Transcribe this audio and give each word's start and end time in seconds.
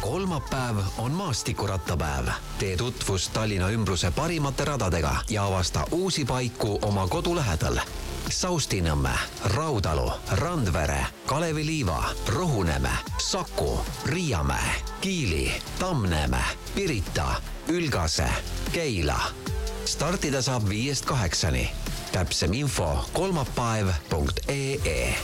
kolmapäev 0.00 0.76
on 0.98 1.12
maastikurattapäev. 1.12 2.26
tee 2.58 2.76
tutvust 2.76 3.32
Tallinna 3.32 3.70
ümbruse 3.70 4.10
parimate 4.10 4.64
radadega 4.64 5.16
ja 5.30 5.46
avasta 5.46 5.86
uusi 5.90 6.24
paiku 6.24 6.78
oma 6.82 7.08
kodu 7.08 7.36
lähedal. 7.36 7.78
Saustinõmme, 8.28 9.10
Raudalu, 9.44 10.12
Randvere, 10.32 11.06
Kalevi 11.26 11.66
Liiva, 11.66 12.04
Rohuneeme, 12.28 12.90
Saku, 13.18 13.80
Riiamäe, 14.06 14.74
Kiili, 15.00 15.52
Tammneeme, 15.78 16.44
Pirita, 16.74 17.34
Ülgase, 17.68 18.28
Keila. 18.72 19.20
startida 19.84 20.42
saab 20.42 20.68
viiest 20.68 21.04
kaheksani. 21.04 21.70
täpsem 22.12 22.52
info 22.52 23.04
kolmapäev.ee 23.12 25.14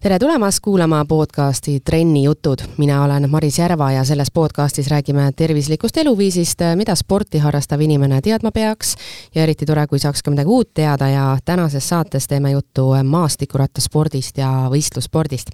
tere 0.00 0.18
tulemast 0.18 0.60
kuulama 0.64 1.04
podcasti 1.04 1.80
Trenni 1.80 2.22
jutud. 2.24 2.58
mina 2.78 3.04
olen 3.04 3.30
Maris 3.30 3.58
Järva 3.58 3.92
ja 3.92 4.04
selles 4.04 4.30
podcastis 4.30 4.88
räägime 4.88 5.32
tervislikust 5.36 5.96
eluviisist, 5.96 6.58
mida 6.76 6.94
sporti 6.94 7.38
harrastav 7.38 7.80
inimene 7.80 8.20
teadma 8.20 8.50
peaks 8.50 8.96
ja 9.34 9.42
eriti 9.42 9.66
tore, 9.66 9.86
kui 9.86 9.98
saaks 9.98 10.22
ka 10.22 10.30
midagi 10.30 10.48
uut 10.48 10.70
teada 10.74 11.08
ja 11.08 11.38
tänases 11.44 11.88
saates 11.88 12.28
teeme 12.28 12.50
juttu 12.50 12.94
maastikurattaspordist 13.04 14.38
ja 14.38 14.48
võistlusspordist 14.72 15.52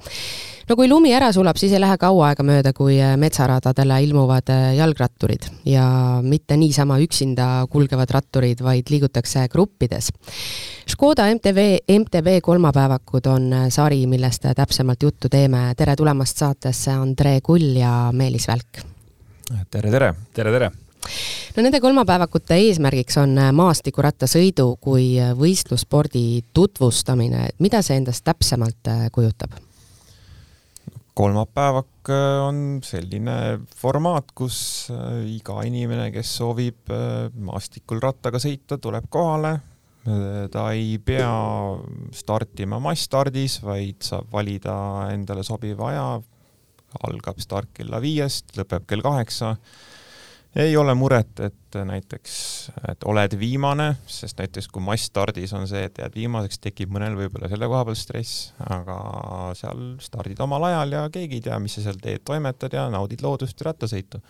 no 0.69 0.77
kui 0.77 0.89
lumi 0.91 1.13
ära 1.15 1.29
sulab, 1.35 1.59
siis 1.61 1.75
ei 1.77 1.81
lähe 1.83 1.97
kaua 2.01 2.31
aega 2.31 2.45
mööda, 2.47 2.73
kui 2.77 2.99
metsaradadele 3.21 3.99
ilmuvad 4.07 4.51
jalgratturid 4.77 5.49
ja 5.69 5.87
mitte 6.23 6.59
niisama 6.59 6.99
üksinda 7.03 7.49
kulgevad 7.71 8.11
ratturid, 8.17 8.63
vaid 8.67 8.91
liigutakse 8.91 9.47
gruppides. 9.53 10.11
Škoda 10.87 11.29
MTV, 11.35 11.67
MTB 11.99 12.41
kolmapäevakud 12.47 13.29
on 13.31 13.53
sari, 13.75 14.05
millest 14.11 14.49
täpsemalt 14.57 15.03
juttu 15.03 15.31
teeme. 15.31 15.73
tere 15.77 15.97
tulemast 15.97 16.43
saatesse, 16.43 16.91
Andre 16.91 17.41
Kull 17.43 17.77
ja 17.77 18.11
Meelis 18.13 18.49
Välk. 18.49 18.83
tere, 19.71 19.91
tere, 19.91 20.15
tere, 20.35 20.51
tere 20.51 20.71
no 21.57 21.63
nende 21.63 21.81
kolmapäevakute 21.81 22.57
eesmärgiks 22.67 23.17
on 23.23 23.39
maastikurattasõidu 23.55 24.77
kui 24.81 25.15
võistlusspordi 25.39 26.43
tutvustamine, 26.53 27.49
mida 27.59 27.83
see 27.83 28.01
endast 28.03 28.25
täpsemalt 28.27 28.91
kujutab? 29.13 29.55
Kolmapäevak 31.17 32.11
äh, 32.13 32.43
on 32.45 32.59
selline 32.85 33.37
formaat, 33.77 34.33
kus 34.37 34.59
äh, 34.93 35.25
iga 35.37 35.63
inimene, 35.67 36.11
kes 36.15 36.35
soovib 36.41 36.93
äh, 36.93 37.31
maastikul 37.33 38.03
rattaga 38.05 38.41
sõita, 38.43 38.81
tuleb 38.83 39.09
kohale. 39.11 39.59
ta 40.55 40.69
ei 40.71 41.01
pea 41.03 41.31
startima 42.15 42.79
massstardis, 42.79 43.57
vaid 43.67 44.05
saab 44.07 44.29
valida 44.31 44.77
endale 45.11 45.43
sobiva 45.43 45.89
aja. 45.91 46.05
algab 47.09 47.41
start 47.43 47.73
kella 47.75 47.99
viiest, 48.01 48.55
lõpeb 48.55 48.87
kell 48.87 49.03
kaheksa 49.03 49.57
ei 50.57 50.77
ole 50.77 50.95
muret, 50.95 51.41
et 51.41 51.77
näiteks, 51.85 52.35
et 52.91 53.05
oled 53.05 53.35
viimane, 53.39 53.91
sest 54.09 54.39
näiteks 54.41 54.69
kui 54.73 54.83
massstardis 54.83 55.53
on 55.57 55.67
see, 55.69 55.83
et 55.89 55.99
jääd 56.01 56.17
viimaseks, 56.17 56.61
tekib 56.65 56.93
mõnel 56.95 57.17
võib-olla 57.19 57.51
selle 57.53 57.69
koha 57.69 57.83
peal 57.89 57.99
stress, 58.01 58.51
aga 58.65 58.97
seal 59.59 59.83
stardid 60.03 60.41
omal 60.41 60.65
ajal 60.71 60.97
ja 60.97 61.05
keegi 61.13 61.41
ei 61.41 61.45
tea, 61.45 61.59
mis 61.61 61.77
sa 61.77 61.85
seal 61.85 62.01
teed, 62.01 62.25
toimetad 62.25 62.73
ja 62.77 62.87
naudid 62.93 63.25
loodust 63.25 63.61
ja 63.61 63.69
rattasõitu. 63.69 64.23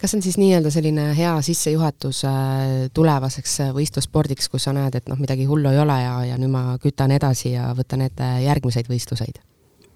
kas 0.00 0.10
see 0.10 0.18
on 0.18 0.24
siis 0.24 0.40
nii-öelda 0.40 0.72
selline 0.72 1.06
hea 1.16 1.34
sissejuhatus 1.44 2.24
äh, 2.24 2.66
tulevaseks 2.94 3.60
äh, 3.66 3.72
võistlusspordiks, 3.76 4.48
kus 4.48 4.68
sa 4.68 4.72
näed, 4.76 4.96
et 4.96 5.12
noh, 5.12 5.20
midagi 5.20 5.44
hullu 5.44 5.68
ei 5.68 5.82
ole 5.84 6.00
ja, 6.00 6.18
ja 6.32 6.40
nüüd 6.40 6.54
ma 6.54 6.78
kütan 6.82 7.12
edasi 7.12 7.52
ja 7.58 7.74
võtan 7.76 8.08
ette 8.08 8.34
järgmiseid 8.46 8.88
võistluseid? 8.88 9.44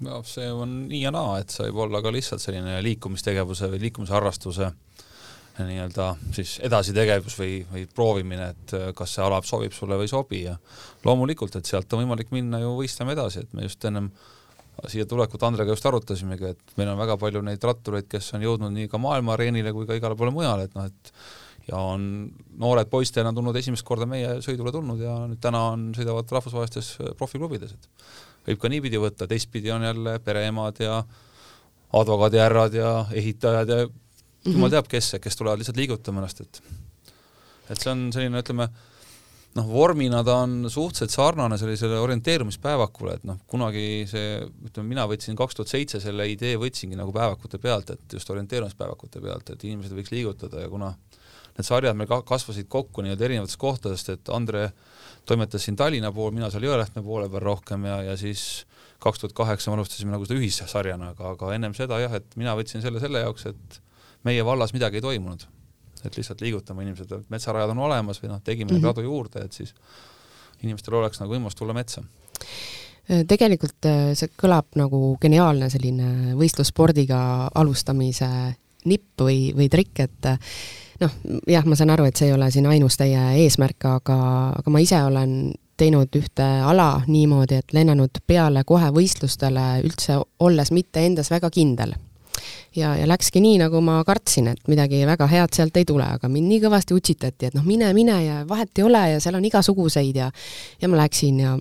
no 0.04 0.20
see 0.28 0.52
on 0.52 0.82
nii 0.90 1.06
ja 1.06 1.10
naa, 1.14 1.38
et 1.40 1.48
see 1.48 1.70
võib 1.70 1.86
olla 1.86 2.02
ka 2.04 2.12
lihtsalt 2.12 2.44
selline 2.44 2.76
liikumistegevuse 2.84 3.70
või 3.72 3.86
liikumisharrastuse 3.86 4.74
nii-öelda 5.64 6.08
siis 6.36 6.56
edasitegevus 6.66 7.36
või, 7.40 7.58
või 7.70 7.84
proovimine, 7.94 8.48
et 8.52 8.74
äh, 8.76 8.88
kas 8.96 9.16
see 9.16 9.24
ala 9.24 9.40
sobib 9.46 9.74
sulle 9.76 9.98
või 9.98 10.08
ei 10.08 10.12
sobi 10.12 10.42
ja 10.44 10.56
loomulikult, 11.04 11.56
et 11.56 11.68
sealt 11.68 11.92
on 11.92 12.04
võimalik 12.04 12.32
minna 12.34 12.60
ju 12.62 12.74
võistlema 12.76 13.16
edasi, 13.16 13.44
et 13.46 13.56
me 13.56 13.64
just 13.64 13.84
ennem 13.88 14.10
siia 14.92 15.06
tulekut 15.08 15.42
Andrega 15.46 15.72
just 15.72 15.86
arutasimegi, 15.88 16.52
et 16.52 16.76
meil 16.76 16.92
on 16.92 17.00
väga 17.00 17.16
palju 17.20 17.40
neid 17.44 17.64
rattureid, 17.64 18.08
kes 18.12 18.34
on 18.36 18.44
jõudnud 18.44 18.74
nii 18.74 18.90
ka 18.92 19.00
maailma 19.00 19.32
areenile 19.36 19.72
kui 19.72 19.88
ka 19.88 19.96
igale 19.96 20.18
poole 20.18 20.34
mujale, 20.34 20.68
et 20.68 20.76
noh, 20.76 20.90
et 20.90 21.12
ja 21.66 21.80
on 21.80 22.28
noored 22.60 22.90
poistena 22.90 23.32
tulnud 23.34 23.56
esimest 23.58 23.86
korda 23.86 24.06
meie 24.08 24.36
sõidule 24.44 24.70
tulnud 24.74 25.00
ja 25.02 25.16
nüüd 25.30 25.40
täna 25.42 25.62
on, 25.72 25.88
sõidavad 25.96 26.30
rahvusvahelistes 26.36 26.92
äh, 27.00 27.14
profiklubides, 27.18 27.72
et 27.74 28.50
võib 28.50 28.60
ka 28.62 28.70
niipidi 28.70 29.00
võtta, 29.02 29.26
teistpidi 29.30 29.72
on 29.74 29.86
jälle 29.88 30.18
pereemad 30.22 30.78
ja 30.84 31.00
advokaadihärrad 31.96 32.76
ja 32.76 32.90
ehitajad 33.14 33.72
ja. 33.72 33.86
Jumal 34.46 34.72
teab, 34.72 34.90
kes, 34.90 35.16
kes 35.22 35.38
tulevad 35.38 35.62
lihtsalt 35.62 35.78
liigutama 35.80 36.22
ennast, 36.22 36.44
et 36.44 36.62
et 37.66 37.80
see 37.82 37.90
on 37.90 38.04
selline, 38.14 38.42
ütleme, 38.44 38.68
noh, 39.56 39.68
vormina 39.70 40.22
ta 40.26 40.36
on 40.44 40.68
suhteliselt 40.70 41.14
sarnane 41.14 41.58
sellisele 41.58 41.98
orienteerumispäevakule, 42.02 43.16
et 43.18 43.24
noh, 43.26 43.40
kunagi 43.50 44.04
see, 44.10 44.38
ütleme, 44.68 44.92
mina 44.92 45.06
võtsin 45.10 45.38
kaks 45.38 45.58
tuhat 45.58 45.72
seitse 45.72 46.00
selle 46.02 46.28
idee 46.30 46.54
võtsingi 46.60 46.98
nagu 46.98 47.14
päevakute 47.16 47.58
pealt, 47.62 47.90
et 47.96 48.18
just 48.18 48.30
orienteerumispäevakute 48.30 49.22
pealt, 49.24 49.50
et 49.50 49.66
inimesed 49.66 49.96
võiks 49.96 50.14
liigutada 50.14 50.62
ja 50.62 50.70
kuna 50.72 50.92
need 51.56 51.66
sarjad 51.66 51.96
meil 51.96 52.08
ka 52.10 52.20
kasvasid 52.28 52.68
kokku 52.68 53.02
nii-öelda 53.02 53.28
erinevatest 53.30 53.58
kohtadest, 53.60 54.12
et 54.12 54.30
Andre 54.32 54.68
toimetas 55.26 55.64
siin 55.64 55.78
Tallinna 55.78 56.12
pool, 56.14 56.34
mina 56.36 56.50
seal 56.52 56.66
Jõelähtme 56.68 57.02
poole 57.04 57.30
peal 57.32 57.44
rohkem 57.46 57.88
ja, 57.88 58.02
ja 58.10 58.16
siis 58.20 58.66
kaks 59.02 59.22
tuhat 59.22 59.34
kaheksa 59.36 59.72
me 59.72 59.80
alustasime 59.80 60.12
nagu 60.12 60.28
seda 60.28 60.38
ühissarjana, 60.38 61.14
aga, 61.14 61.32
aga 61.32 61.52
ennem 61.56 61.74
seda 61.76 61.98
jah, 62.02 62.14
et 62.16 62.36
mina 62.36 62.54
võtsin 62.58 62.84
selle 62.84 63.00
selle 63.02 63.24
jaoks, 63.24 63.48
et 63.52 63.80
meie 64.26 64.44
vallas 64.44 64.74
midagi 64.76 65.00
ei 65.00 65.04
toimunud. 65.04 65.46
et 66.04 66.16
lihtsalt 66.16 66.40
liigutama 66.44 66.84
inimesed, 66.84 67.10
metsarajad 67.32 67.72
on 67.72 67.78
olemas 67.88 68.20
või 68.22 68.28
noh, 68.30 68.42
tegime 68.44 68.70
mm 68.70 68.76
-hmm. 68.76 68.84
radu 68.84 69.02
juurde, 69.02 69.40
et 69.44 69.52
siis 69.52 69.74
inimestel 70.62 70.94
oleks 70.94 71.20
nagu 71.20 71.32
võimalus 71.32 71.56
tulla 71.58 71.74
metsa 71.74 72.02
tegelikult 73.06 73.86
äh, 73.86 74.14
see 74.18 74.32
kõlab 74.38 74.66
nagu 74.78 75.16
geniaalne 75.22 75.70
selline 75.70 76.34
võistlusspordiga 76.38 77.50
alustamise 77.54 78.28
nipp 78.86 79.22
või, 79.22 79.52
või 79.54 79.68
trikk, 79.70 80.00
et 80.00 80.26
äh, 80.26 80.56
noh, 81.00 81.14
jah, 81.46 81.66
ma 81.66 81.78
saan 81.78 81.94
aru, 81.94 82.08
et 82.08 82.18
see 82.18 82.30
ei 82.30 82.34
ole 82.34 82.50
siin 82.50 82.66
ainus 82.66 82.98
teie 82.98 83.22
eesmärk, 83.44 83.86
aga, 83.90 84.18
aga 84.58 84.74
ma 84.74 84.82
ise 84.82 85.02
olen 85.06 85.54
teinud 85.76 86.18
ühte 86.18 86.44
ala 86.64 87.02
niimoodi, 87.06 87.60
et 87.60 87.76
lennanud 87.76 88.22
peale 88.26 88.64
kohe 88.64 88.88
võistlustele 88.96 89.66
üldse 89.84 90.18
olles 90.40 90.72
mitte 90.72 91.04
endas 91.06 91.30
väga 91.30 91.50
kindel 91.52 91.94
ja, 92.76 92.94
ja 92.96 93.06
läkski 93.08 93.40
nii, 93.40 93.58
nagu 93.62 93.80
ma 93.84 94.00
kartsin, 94.06 94.50
et 94.52 94.68
midagi 94.70 95.02
väga 95.06 95.28
head 95.30 95.56
sealt 95.56 95.76
ei 95.76 95.86
tule, 95.88 96.06
aga 96.18 96.28
mind 96.32 96.50
nii 96.50 96.60
kõvasti 96.66 96.96
utsitati, 96.96 97.50
et 97.50 97.56
noh, 97.56 97.64
mine, 97.66 97.92
mine 97.96 98.18
ja 98.24 98.42
vahet 98.48 98.78
ei 98.78 98.86
ole 98.86 99.02
ja 99.14 99.22
seal 99.22 99.38
on 99.38 99.48
igasuguseid 99.48 100.16
ja 100.16 100.30
ja 100.82 100.88
ma 100.88 101.00
läksin 101.00 101.40
ja 101.40 101.56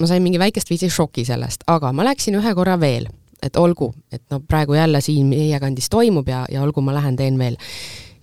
ma 0.00 0.08
sain 0.08 0.22
mingi 0.24 0.40
väikest 0.40 0.70
viisi 0.70 0.90
šoki 0.90 1.24
sellest, 1.28 1.64
aga 1.70 1.92
ma 1.92 2.06
läksin 2.08 2.38
ühe 2.40 2.54
korra 2.56 2.78
veel, 2.80 3.08
et 3.42 3.56
olgu, 3.60 3.92
et 4.12 4.22
no 4.32 4.40
praegu 4.40 4.76
jälle 4.76 5.00
siin 5.04 5.28
meie 5.32 5.60
kandis 5.60 5.90
toimub 5.92 6.28
ja, 6.28 6.44
ja 6.52 6.62
olgu, 6.64 6.84
ma 6.84 6.94
lähen 6.96 7.16
teen 7.16 7.38
veel. 7.38 7.56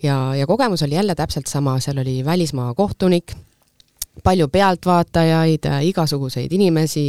ja, 0.04 0.36
ja 0.36 0.48
kogemus 0.48 0.84
oli 0.84 0.96
jälle 0.96 1.16
täpselt 1.16 1.48
sama, 1.48 1.80
seal 1.80 2.02
oli 2.02 2.26
välismaa 2.26 2.74
kohtunik, 2.74 3.34
palju 4.24 4.48
pealtvaatajaid, 4.54 5.68
igasuguseid 5.90 6.54
inimesi, 6.54 7.06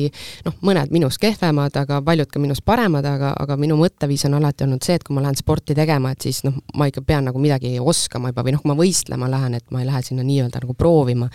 noh, 0.47 0.57
mõned 0.67 0.93
minust 0.95 1.21
kehvemad, 1.23 1.77
aga 1.81 2.01
paljud 2.05 2.31
ka 2.33 2.43
minust 2.43 2.65
paremad, 2.67 3.07
aga, 3.09 3.35
aga 3.39 3.59
minu 3.61 3.79
mõtteviis 3.81 4.27
on 4.29 4.39
alati 4.39 4.67
olnud 4.67 4.85
see, 4.85 4.99
et 4.99 5.07
kui 5.07 5.17
ma 5.17 5.25
lähen 5.25 5.39
sporti 5.39 5.77
tegema, 5.79 6.13
et 6.15 6.29
siis 6.29 6.43
noh, 6.47 6.57
ma 6.79 6.89
ikka 6.91 7.05
pean 7.07 7.29
nagu 7.29 7.43
midagi 7.43 7.77
oskama 7.81 8.33
juba 8.33 8.47
või 8.47 8.57
noh, 8.57 8.65
kui 8.65 8.73
ma 8.73 8.79
võistlema 8.79 9.31
lähen, 9.31 9.59
et 9.59 9.71
ma 9.75 9.83
ei 9.83 9.89
lähe 9.89 10.03
sinna 10.07 10.27
nii-öelda 10.27 10.63
nagu 10.65 10.77
proovima. 10.79 11.31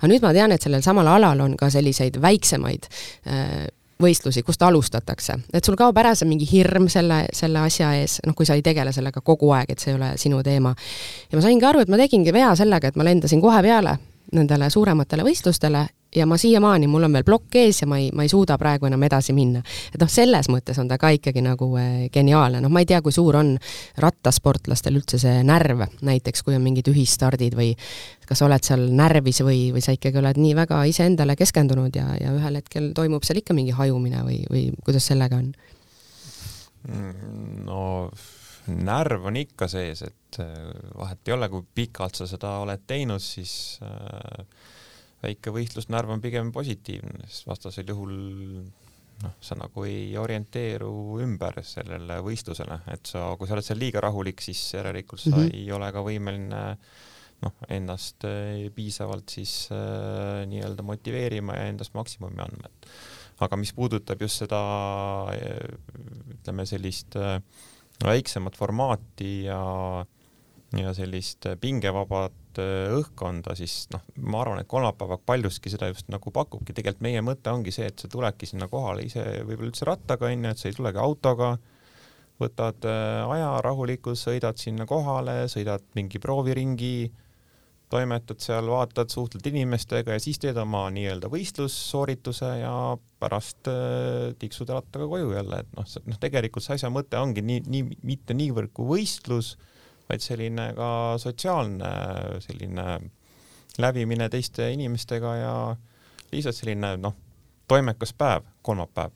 aga 0.00 0.12
nüüd 0.12 0.24
ma 0.24 0.34
tean, 0.36 0.52
et 0.52 0.62
sellel 0.62 0.84
samal 0.84 1.08
alal 1.10 1.40
on 1.44 1.56
ka 1.58 1.70
selliseid 1.72 2.20
väiksemaid 2.22 2.88
äh, 3.26 3.66
võistlusi, 4.02 4.42
kust 4.44 4.62
alustatakse, 4.62 5.38
et 5.56 5.64
sul 5.64 5.76
kaob 5.78 5.96
ära 5.96 6.12
see 6.14 6.28
mingi 6.28 6.46
hirm 6.50 6.88
selle, 6.92 7.22
selle 7.36 7.62
asja 7.64 7.94
ees, 7.96 8.18
noh, 8.26 8.36
kui 8.36 8.48
sa 8.48 8.56
ei 8.56 8.64
tegele 8.64 8.92
sellega 8.92 9.22
kogu 9.24 9.50
aeg, 9.56 9.72
et 9.72 9.82
see 9.82 9.94
ei 9.94 9.96
ole 9.96 10.10
sinu 10.20 10.42
teema. 10.44 10.74
ja 11.30 11.38
ma 11.38 11.44
saingi 11.44 11.64
aru, 11.64 11.80
et 11.80 11.92
ma 11.92 12.00
tegingi 12.00 12.34
vea 12.36 12.52
sellega, 12.58 12.92
et 12.92 13.00
ma 13.00 13.08
lendasin 13.08 13.40
kohe 13.40 13.62
peale 13.64 13.96
nendele 14.32 14.70
suurematele 14.70 15.22
võistlustele 15.26 15.86
ja 16.16 16.26
ma 16.26 16.36
siiamaani, 16.38 16.86
mul 16.86 17.06
on 17.06 17.12
veel 17.12 17.24
plokk 17.26 17.58
ees 17.60 17.82
ja 17.82 17.88
ma 17.88 17.98
ei, 18.00 18.08
ma 18.14 18.24
ei 18.24 18.30
suuda 18.30 18.56
praegu 18.58 18.88
enam 18.88 19.02
edasi 19.06 19.34
minna. 19.36 19.62
et 19.94 20.00
noh, 20.00 20.10
selles 20.10 20.48
mõttes 20.52 20.78
on 20.80 20.88
ta 20.88 20.98
ka 20.98 21.10
ikkagi 21.14 21.42
nagu 21.44 21.68
äh, 21.80 22.06
geniaalne, 22.12 22.60
noh, 22.64 22.72
ma 22.72 22.82
ei 22.82 22.88
tea, 22.88 23.02
kui 23.04 23.14
suur 23.14 23.36
on 23.40 23.54
rattasportlastel 24.02 24.96
üldse 24.96 25.20
see 25.22 25.42
närv, 25.46 25.84
näiteks 26.06 26.42
kui 26.46 26.56
on 26.56 26.64
mingid 26.64 26.88
ühisstardid 26.92 27.56
või 27.58 27.74
kas 28.26 28.40
sa 28.40 28.48
oled 28.48 28.64
seal 28.66 28.88
närvis 28.96 29.42
või, 29.44 29.70
või 29.74 29.84
sa 29.84 29.94
ikkagi 29.96 30.22
oled 30.22 30.40
nii 30.40 30.56
väga 30.58 30.82
iseendale 30.90 31.36
keskendunud 31.38 31.96
ja, 31.96 32.08
ja 32.20 32.32
ühel 32.34 32.62
hetkel 32.62 32.90
toimub 32.96 33.26
seal 33.26 33.42
ikka 33.42 33.56
mingi 33.56 33.76
hajumine 33.76 34.24
või, 34.26 34.40
või 34.50 34.66
kuidas 34.86 35.10
sellega 35.12 35.42
on? 35.42 35.52
no 37.66 37.82
närv 38.66 39.26
on 39.26 39.36
ikka 39.38 39.68
sees, 39.70 40.02
et 40.06 40.16
äh, 40.42 40.54
vahet 40.96 41.28
ei 41.28 41.36
ole, 41.36 41.48
kui 41.52 41.64
pikalt 41.74 42.18
sa 42.18 42.26
seda 42.30 42.56
oled 42.64 42.86
teinud, 42.86 43.22
siis 43.22 43.78
äh, 43.84 44.44
väike 45.22 45.52
võistlusnärv 45.54 46.16
on 46.16 46.24
pigem 46.24 46.52
positiivne, 46.54 47.26
sest 47.26 47.48
vastasel 47.48 47.88
juhul 47.88 48.14
noh, 49.22 49.34
sa 49.40 49.56
nagu 49.58 49.84
ei 49.88 50.12
orienteeru 50.20 51.20
ümber 51.24 51.60
sellele 51.64 52.20
võistlusele, 52.24 52.80
et 52.92 53.08
sa, 53.08 53.28
kui 53.38 53.48
sa 53.48 53.56
oled 53.56 53.66
seal 53.66 53.80
liiga 53.80 54.02
rahulik, 54.04 54.42
siis 54.44 54.62
järelikult 54.76 55.22
sa 55.22 55.32
mm 55.32 55.42
-hmm. 55.42 55.60
ei 55.60 55.72
ole 55.72 55.92
ka 55.92 56.04
võimeline 56.04 56.64
noh, 57.44 57.54
ennast 57.68 58.24
äh, 58.24 58.66
piisavalt 58.74 59.28
siis 59.32 59.68
äh, 59.72 60.46
nii-öelda 60.48 60.82
motiveerima 60.82 61.56
ja 61.58 61.70
endast 61.70 61.94
maksimumi 61.94 62.40
andma, 62.42 62.70
et 62.70 62.90
aga 63.44 63.56
mis 63.60 63.72
puudutab 63.76 64.22
just 64.24 64.44
seda 64.44 64.60
ütleme 66.36 66.66
sellist 66.68 67.16
äh, 67.20 67.40
väiksemat 68.04 68.56
formaati 68.56 69.44
ja 69.44 69.60
ja 70.80 70.92
sellist 70.96 71.46
pingevabat 71.60 72.60
äh, 72.62 72.92
õhkkonda, 72.96 73.56
siis 73.58 73.86
noh, 73.94 74.02
ma 74.24 74.42
arvan, 74.42 74.62
et 74.62 74.70
kolmapäev 74.70 75.18
paljuski 75.26 75.72
seda 75.72 75.90
just 75.92 76.10
nagu 76.12 76.32
pakubki, 76.34 76.74
tegelikult 76.76 77.04
meie 77.06 77.22
mõte 77.24 77.52
ongi 77.52 77.74
see, 77.74 77.88
et 77.90 78.02
sa 78.02 78.10
tuledki 78.12 78.48
sinna 78.48 78.68
kohale 78.72 79.06
ise 79.06 79.24
võib-olla 79.46 79.70
üldse 79.70 79.88
rattaga 79.88 80.30
onju, 80.30 80.52
et 80.52 80.62
sa 80.62 80.70
ei 80.70 80.76
tulegi 80.76 81.02
autoga, 81.02 81.52
võtad 82.40 82.88
äh, 82.88 83.22
aja 83.36 83.52
rahulikult, 83.64 84.20
sõidad 84.20 84.58
sinna 84.60 84.88
kohale, 84.88 85.44
sõidad 85.52 85.84
mingi 85.96 86.20
prooviringi 86.22 86.96
toimetad 87.92 88.42
seal, 88.42 88.66
vaatad, 88.70 89.10
suhtled 89.12 89.46
inimestega 89.46 90.16
ja 90.16 90.22
siis 90.22 90.40
teed 90.42 90.58
oma 90.58 90.86
nii-öelda 90.94 91.30
võistlussoorituse 91.30 92.48
ja 92.64 92.74
pärast 93.22 93.70
äh, 93.70 94.34
tiksud 94.40 94.70
rattaga 94.74 95.06
koju 95.10 95.30
jälle, 95.36 95.62
et 95.62 95.78
noh, 95.78 95.86
noh, 96.10 96.18
tegelikult 96.22 96.66
see 96.66 96.74
asja 96.80 96.90
mõte 96.92 97.20
ongi 97.20 97.44
nii, 97.46 97.62
nii 97.70 97.98
mitte 98.06 98.34
niivõrd 98.34 98.74
kui 98.74 98.90
võistlus, 98.90 99.54
vaid 100.08 100.22
selline 100.22 100.70
ka 100.76 100.88
sotsiaalne 101.18 101.92
selline 102.44 102.86
lävimine 103.78 104.28
teiste 104.32 104.70
inimestega 104.72 105.36
ja 105.36 105.54
lihtsalt 106.32 106.56
selline 106.56 106.96
noh, 107.00 107.14
toimekas 107.68 108.14
päev, 108.16 108.46
kolmapäev 108.62 109.14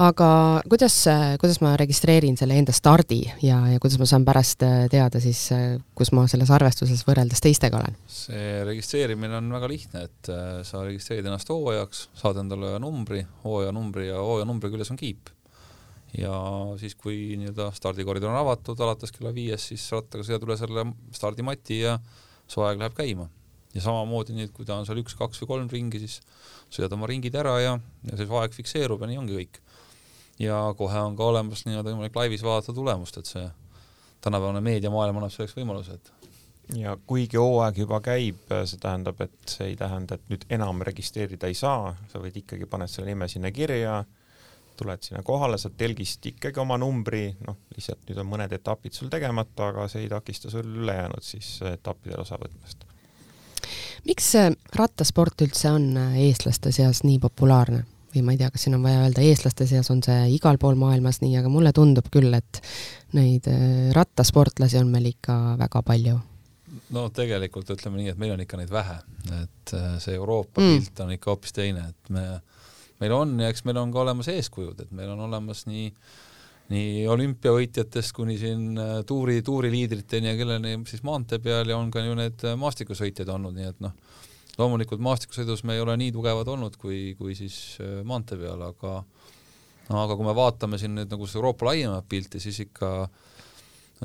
aga 0.00 0.28
kuidas, 0.70 0.94
kuidas 1.40 1.58
ma 1.64 1.72
registreerin 1.78 2.36
selle 2.38 2.56
enda 2.60 2.72
stardi 2.76 3.20
ja, 3.44 3.58
ja 3.72 3.80
kuidas 3.82 3.98
ma 4.00 4.08
saan 4.08 4.24
pärast 4.26 4.62
teada 4.92 5.20
siis, 5.22 5.42
kus 5.96 6.12
ma 6.16 6.26
selles 6.30 6.52
arvestuses 6.54 7.02
võrreldes 7.08 7.42
teistega 7.44 7.80
olen? 7.80 7.98
see 8.06 8.62
registreerimine 8.68 9.36
on 9.40 9.50
väga 9.56 9.70
lihtne, 9.70 10.06
et 10.08 10.32
äh, 10.32 10.62
sa 10.66 10.84
registreerid 10.86 11.28
ennast 11.28 11.50
hooajaks, 11.52 12.06
saad 12.22 12.40
endale 12.44 12.76
numbri, 12.82 13.24
hooajanumbri 13.44 14.08
ja 14.08 14.22
hooajanumbri 14.22 14.72
küljes 14.72 14.92
on 14.94 15.00
kiip. 15.00 15.32
Ja 16.18 16.34
siis, 16.80 16.96
kui 16.98 17.36
nii-öelda 17.40 17.70
stardikoridor 17.76 18.32
on 18.32 18.40
avatud 18.40 18.80
alates 18.82 19.12
kella 19.14 19.34
viiest, 19.34 19.70
siis 19.70 19.84
rattaga 19.94 20.26
sõidad 20.26 20.46
üle 20.48 20.56
selle 20.58 20.86
stardimati 21.14 21.82
ja 21.84 21.98
su 22.50 22.64
aeg 22.66 22.80
läheb 22.82 22.96
käima. 22.98 23.28
ja 23.74 23.80
samamoodi 23.84 24.34
nüüd, 24.34 24.50
kui 24.50 24.66
ta 24.66 24.80
on 24.80 24.86
seal 24.86 24.98
üks, 24.98 25.14
kaks 25.14 25.44
või 25.44 25.50
kolm 25.52 25.68
ringi, 25.70 26.00
siis 26.02 26.18
sõidad 26.74 26.96
oma 26.96 27.06
ringid 27.06 27.36
ära 27.38 27.54
ja, 27.62 27.76
ja 28.08 28.16
siis 28.18 28.30
aeg 28.40 28.56
fikseerub 28.56 29.04
ja 29.04 29.10
nii 29.10 29.20
ongi 29.20 29.36
kõik 29.38 29.60
ja 30.40 30.74
kohe 30.76 31.00
on 31.00 31.16
ka 31.16 31.28
olemas 31.30 31.66
nii-öelda 31.66 31.92
võimalik 31.92 32.16
laivis 32.16 32.42
vaadata 32.42 32.74
tulemust, 32.74 33.18
et 33.20 33.28
see 33.28 33.44
tänapäevane 34.24 34.62
meediamaailm 34.64 35.20
annab 35.20 35.32
selleks 35.34 35.56
võimaluse, 35.56 35.96
et 36.00 36.12
ja 36.80 36.96
kuigi 37.06 37.38
hooaeg 37.40 37.82
juba 37.82 38.00
käib, 38.04 38.40
see 38.48 38.80
tähendab, 38.80 39.20
et 39.24 39.52
see 39.52 39.72
ei 39.72 39.76
tähenda, 39.78 40.16
et 40.16 40.32
nüüd 40.32 40.46
enam 40.56 40.82
registreerida 40.86 41.50
ei 41.50 41.58
saa, 41.58 41.94
sa 42.12 42.22
võid 42.22 42.40
ikkagi, 42.42 42.68
paned 42.70 42.90
selle 42.90 43.10
nime 43.10 43.28
sinna 43.28 43.50
kirja, 43.54 44.00
tuled 44.80 45.04
sinna 45.04 45.22
kohale, 45.26 45.58
saad 45.60 45.76
telgist 45.78 46.26
ikkagi 46.32 46.62
oma 46.62 46.78
numbri, 46.80 47.26
noh, 47.46 47.60
lihtsalt 47.76 48.08
nüüd 48.08 48.22
on 48.22 48.30
mõned 48.32 48.56
etapid 48.56 48.96
sul 48.96 49.12
tegemata, 49.12 49.70
aga 49.70 49.86
see 49.92 50.06
ei 50.06 50.10
takista 50.12 50.50
sul 50.52 50.66
ülejäänud 50.84 51.24
siis 51.24 51.58
etappidel 51.70 52.24
osa 52.24 52.40
võtmast. 52.40 52.88
miks 54.08 54.32
rattasport 54.76 55.46
üldse 55.46 55.72
on 55.76 55.92
eestlaste 56.26 56.72
seas 56.72 57.04
nii 57.04 57.20
populaarne? 57.22 57.84
või 58.14 58.24
ma 58.26 58.34
ei 58.34 58.40
tea, 58.40 58.50
kas 58.50 58.66
siin 58.66 58.76
on 58.76 58.84
vaja 58.84 59.04
öelda, 59.04 59.22
eestlaste 59.24 59.66
seas 59.70 59.90
on 59.92 60.02
see 60.02 60.18
igal 60.34 60.58
pool 60.60 60.78
maailmas 60.78 61.20
nii, 61.22 61.36
aga 61.38 61.50
mulle 61.52 61.72
tundub 61.76 62.10
küll, 62.12 62.32
et 62.34 62.60
neid 63.16 63.46
äh, 63.50 63.90
rattasportlasi 63.96 64.80
on 64.80 64.90
meil 64.92 65.10
ikka 65.12 65.36
väga 65.60 65.82
palju. 65.86 66.18
no 66.94 67.08
tegelikult 67.14 67.70
ütleme 67.74 68.00
nii, 68.00 68.12
et 68.12 68.18
meil 68.18 68.34
on 68.34 68.42
ikka 68.42 68.58
neid 68.58 68.72
vähe, 68.74 68.98
et 69.40 69.74
äh, 69.78 69.92
see 70.02 70.16
Euroopa 70.18 70.62
mm. 70.62 70.78
pilt 70.78 71.04
on 71.04 71.14
ikka 71.14 71.34
hoopis 71.34 71.54
teine, 71.54 71.86
et 71.92 72.10
me, 72.14 72.26
meil 73.00 73.14
on 73.16 73.38
ja 73.40 73.50
eks 73.52 73.64
meil 73.68 73.80
on 73.80 73.92
ka 73.94 74.02
olemas 74.04 74.28
eeskujud, 74.32 74.80
et 74.84 74.92
meil 74.96 75.12
on 75.14 75.26
olemas 75.28 75.66
nii 75.70 75.88
nii 76.70 77.06
olümpiavõitjatest 77.10 78.14
kuni 78.14 78.36
siin 78.38 78.78
äh, 78.78 79.00
tuuri, 79.06 79.40
tuuriliidriteni 79.42 80.30
ja 80.30 80.36
kelleni 80.38 80.76
siis 80.86 81.02
maantee 81.06 81.40
peal 81.42 81.72
ja 81.72 81.78
on 81.80 81.90
ka 81.90 82.04
ju 82.04 82.14
need 82.14 82.44
maastikusõitjad 82.62 83.32
olnud, 83.34 83.56
nii 83.56 83.66
et 83.72 83.80
noh, 83.82 83.96
loomulikult 84.60 85.02
maastikusõidus 85.02 85.64
me 85.66 85.74
ei 85.74 85.82
ole 85.82 85.96
nii 85.98 86.12
tugevad 86.14 86.48
olnud 86.52 86.76
kui, 86.78 87.16
kui 87.18 87.34
siis 87.38 87.56
äh, 87.82 88.00
maantee 88.06 88.38
peal, 88.38 88.62
aga 88.70 89.00
aga 89.90 90.14
kui 90.14 90.26
me 90.26 90.34
vaatame 90.36 90.78
siin 90.78 90.94
nüüd 90.94 91.10
nagu 91.10 91.26
seda 91.26 91.40
Euroopa 91.40 91.66
laiemat 91.72 92.06
pilti, 92.08 92.38
siis 92.42 92.60
ikka 92.62 92.92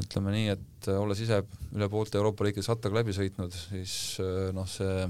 ütleme 0.01 0.33
nii, 0.33 0.47
et 0.55 0.89
äh, 0.89 0.97
olles 0.99 1.21
ise 1.23 1.41
üle 1.75 1.89
poolte 1.91 2.19
Euroopa 2.19 2.47
riikides 2.47 2.71
rattaga 2.71 2.99
läbi 2.99 3.15
sõitnud, 3.15 3.53
siis 3.55 4.17
äh, 4.23 4.49
noh, 4.55 4.67
see, 4.69 5.05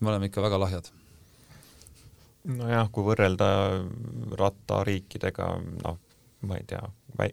me 0.00 0.12
oleme 0.12 0.30
ikka 0.30 0.44
väga 0.44 0.60
lahjad. 0.62 0.92
Nojah, 2.46 2.90
kui 2.94 3.06
võrrelda 3.06 3.48
rattariikidega, 4.38 5.48
noh, 5.82 5.98
ma 6.46 6.60
ei 6.60 6.66
tea, 6.68 6.82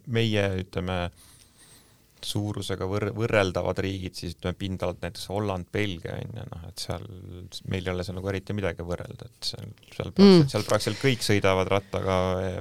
meie 0.08 0.48
ütleme 0.64 0.98
suurusega 2.24 2.88
võr-, 2.88 3.12
võrreldavad 3.16 3.80
riigid, 3.84 4.16
siis 4.16 4.38
ütleme 4.38 4.56
pindalalt 4.60 5.02
näiteks 5.04 5.28
Holland, 5.32 5.68
Belgia 5.74 6.16
on 6.22 6.38
ju, 6.40 6.46
noh 6.54 6.64
et 6.70 6.86
seal 6.86 7.04
meil 7.72 7.84
ei 7.84 7.94
ole 7.94 8.06
seal 8.08 8.18
nagu 8.20 8.32
eriti 8.32 8.56
midagi 8.56 8.86
võrrelda, 8.88 9.28
et 9.28 9.50
seal, 9.52 9.74
seal 9.92 10.14
praktiliselt 10.16 10.46
mm., 10.46 10.50
seal 10.54 10.66
praktiliselt 10.70 11.04
kõik 11.04 11.28
sõidavad 11.28 11.72
rattaga 11.74 12.18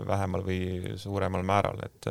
vähemal 0.09 0.45
või 0.47 0.61
suuremal 1.01 1.47
määral, 1.47 1.79
et 1.87 2.11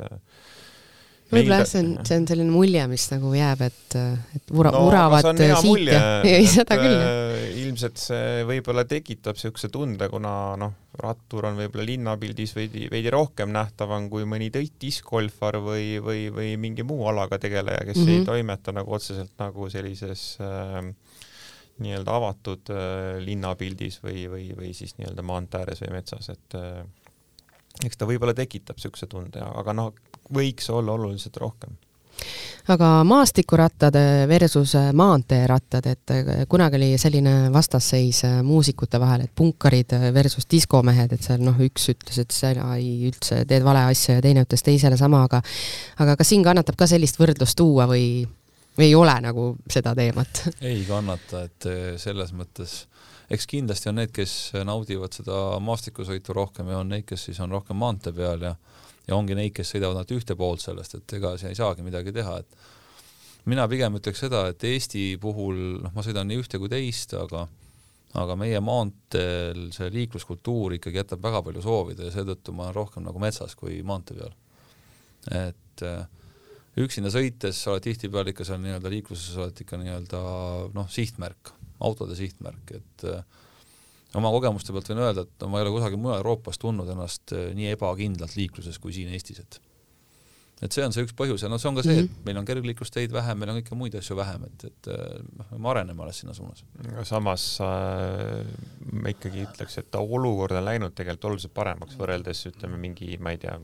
võib-olla 1.31 1.62
jah, 1.62 1.69
see 1.69 1.81
on, 1.83 1.89
see 2.07 2.19
on 2.19 2.28
selline 2.30 2.54
mulje, 2.54 2.83
mis 2.92 3.07
nagu 3.13 3.31
jääb, 3.36 3.63
et, 3.68 3.95
et 4.38 4.54
ura, 4.56 4.74
no, 4.75 4.83
uravad 4.89 5.30
siit 5.31 5.92
ja 5.92 6.38
seda 6.57 6.78
küll. 6.80 6.98
Äh, 6.98 7.45
ilmselt 7.63 8.01
see 8.01 8.44
võib-olla 8.48 8.86
tekitab 8.89 9.39
niisuguse 9.39 9.72
tunde, 9.74 10.10
kuna 10.12 10.33
noh, 10.60 10.75
rattur 11.01 11.48
on 11.50 11.57
võib-olla 11.60 11.88
linnapildis 11.88 12.56
veidi, 12.57 12.86
veidi 12.92 13.13
rohkem 13.13 13.54
nähtavam 13.56 14.10
kui 14.12 14.28
mõni 14.28 14.51
diskgolfar 14.51 15.62
või, 15.63 15.95
või, 16.04 16.28
või 16.33 16.54
mingi 16.62 16.86
muu 16.88 17.07
alaga 17.12 17.39
tegeleja, 17.42 17.86
kes 17.88 18.01
mm 18.01 18.07
-hmm. 18.07 18.19
ei 18.19 18.27
toimeta 18.27 18.75
nagu 18.75 18.94
otseselt 18.98 19.34
nagu 19.39 19.69
sellises 19.72 20.36
äh, 20.44 20.81
nii-öelda 21.81 22.16
avatud 22.16 22.74
äh, 22.74 23.19
linnapildis 23.24 24.01
või, 24.04 24.25
või, 24.30 24.50
või 24.57 24.74
siis 24.77 24.98
nii-öelda 25.00 25.25
maantee 25.25 25.63
ääres 25.63 25.82
või 25.86 25.96
metsas, 25.96 26.29
et 26.34 26.58
äh, 26.60 26.84
eks 27.86 27.98
ta 27.98 28.10
võib-olla 28.10 28.36
tekitab 28.38 28.80
niisuguse 28.80 29.08
tunde, 29.12 29.42
aga 29.42 29.75
noh, 29.78 29.94
võiks 30.34 30.70
olla 30.74 30.98
oluliselt 30.98 31.38
rohkem 31.42 31.78
aga 32.70 32.90
maastikurattad 33.08 33.96
versus 34.28 34.74
maanteerattad, 34.94 35.88
et 35.90 36.13
kunagi 36.50 36.78
oli 36.78 36.90
selline 37.01 37.34
vastasseis 37.54 38.22
muusikute 38.46 39.00
vahel, 39.01 39.25
et 39.25 39.34
punkarid 39.36 39.96
versus 40.13 40.46
diskomehed, 40.51 41.16
et 41.16 41.25
seal 41.25 41.42
noh, 41.46 41.58
üks 41.66 41.90
ütles, 41.94 42.20
et 42.22 42.36
sina 42.36 42.75
ei 42.78 43.10
üldse 43.10 43.42
teed 43.50 43.66
vale 43.66 43.88
asja 43.90 44.20
ja 44.20 44.25
teine 44.25 44.46
ütles 44.46 44.66
teisele 44.66 45.00
sama, 45.00 45.24
aga 45.30 45.42
aga 46.04 46.16
kas 46.20 46.32
siin 46.34 46.46
kannatab 46.46 46.78
ka 46.78 46.90
sellist 46.90 47.20
võrdlust 47.22 47.58
tuua 47.58 47.90
või, 47.90 48.06
või 48.78 48.90
ei 48.92 48.96
ole 48.96 49.18
nagu 49.25 49.51
seda 49.72 49.96
teemat? 49.98 50.46
ei 50.62 50.86
kannata, 50.88 51.46
et 51.50 51.70
selles 52.01 52.36
mõttes 52.38 52.84
eks 53.32 53.48
kindlasti 53.48 53.90
on 53.92 54.00
need, 54.02 54.12
kes 54.16 54.34
naudivad 54.68 55.16
seda 55.16 55.38
maastikusõitu 55.64 56.36
rohkem 56.36 56.70
ja 56.72 56.82
on 56.82 56.92
neid, 56.92 57.06
kes 57.10 57.30
siis 57.30 57.40
on 57.44 57.54
rohkem 57.54 57.80
maantee 57.80 58.14
peal 58.16 58.50
ja 58.50 58.56
ja 59.08 59.18
ongi 59.18 59.36
neid, 59.36 59.54
kes 59.56 59.74
sõidavad 59.74 59.98
ainult 59.98 60.14
ühte 60.14 60.36
poolt 60.38 60.62
sellest, 60.64 60.96
et 61.00 61.16
ega 61.18 61.34
siin 61.40 61.52
ei 61.52 61.58
saagi 61.58 61.84
midagi 61.86 62.14
teha, 62.16 62.38
et 62.44 63.50
mina 63.50 63.66
pigem 63.68 63.98
ütleks 63.98 64.22
seda, 64.24 64.46
et 64.52 64.64
Eesti 64.68 65.16
puhul, 65.22 65.58
noh, 65.82 65.94
ma 65.96 66.06
sõidan 66.06 66.30
nii 66.30 66.42
ühte 66.44 66.62
kui 66.62 66.72
teist, 66.72 67.16
aga 67.18 67.48
aga 68.20 68.36
meie 68.36 68.60
maanteel 68.60 69.70
see 69.72 69.88
liikluskultuur 69.96 70.76
ikkagi 70.76 71.00
jätab 71.00 71.22
väga 71.24 71.40
palju 71.46 71.62
soovida 71.64 72.10
ja 72.10 72.12
seetõttu 72.12 72.52
ma 72.52 72.66
olen 72.66 72.76
rohkem 72.76 73.06
nagu 73.08 73.22
metsas 73.24 73.56
kui 73.56 73.78
maantee 73.88 74.18
peal. 74.18 74.34
et 75.32 75.84
äh, 75.88 76.02
üksinda 76.84 77.12
sõites 77.14 77.62
sa 77.64 77.72
oled 77.72 77.86
tihtipeale 77.86 78.34
ikka 78.34 78.48
seal 78.48 78.60
nii-öelda 78.64 78.92
liikluses 78.92 79.38
oled 79.40 79.64
ikka 79.64 79.80
nii-öelda 79.80 80.22
noh, 80.76 80.92
sihtmärk, 80.92 81.54
autode 81.88 82.18
sihtmärk, 82.18 82.76
et 82.78 83.08
äh, 83.10 83.24
oma 84.20 84.32
kogemuste 84.34 84.76
pealt 84.76 84.92
võin 84.92 85.04
öelda, 85.06 85.26
et 85.26 85.50
ma 85.50 85.60
ei 85.60 85.66
ole 85.66 85.76
kusagil 85.78 86.00
mujal 86.02 86.22
Euroopas 86.22 86.60
tundnud 86.62 86.90
ennast 86.92 87.36
eh, 87.36 87.52
nii 87.58 87.74
ebakindlalt 87.76 88.38
liikluses 88.40 88.80
kui 88.82 88.96
siin 88.96 89.12
Eestis, 89.16 89.44
et 89.44 89.62
et 90.62 90.76
see 90.76 90.84
on 90.86 90.94
see 90.94 91.02
üks 91.02 91.16
põhjus 91.18 91.42
ja 91.42 91.48
no 91.50 91.58
see 91.58 91.72
on 91.72 91.78
ka 91.80 91.82
see, 91.82 92.04
et 92.04 92.06
mhm. 92.06 92.20
meil 92.28 92.38
on 92.38 92.46
kergliiklusteid 92.46 93.10
vähem, 93.16 93.40
meil 93.42 93.50
on 93.50 93.56
kõiki 93.58 93.78
muid 93.80 93.96
asju 93.98 94.14
vähem, 94.20 94.44
et, 94.46 94.66
et 94.68 94.90
eh, 94.94 95.16
noh, 95.40 95.56
me 95.56 95.72
areneme 95.72 96.04
alles 96.06 96.20
sinna 96.22 96.36
suunas. 96.38 96.62
samas 97.10 97.46
äh, 97.66 98.44
ma 98.92 99.16
ikkagi 99.16 99.48
ütleks, 99.48 99.80
et 99.82 99.98
olukord 99.98 100.60
on 100.60 100.68
läinud 100.68 100.94
tegelikult 100.94 101.32
oluliselt 101.32 101.56
paremaks 101.56 101.98
võrreldes 101.98 102.46
ütleme 102.52 102.78
mingi, 102.84 103.16
ma 103.18 103.34
ei 103.34 103.42
tea, 103.42 103.58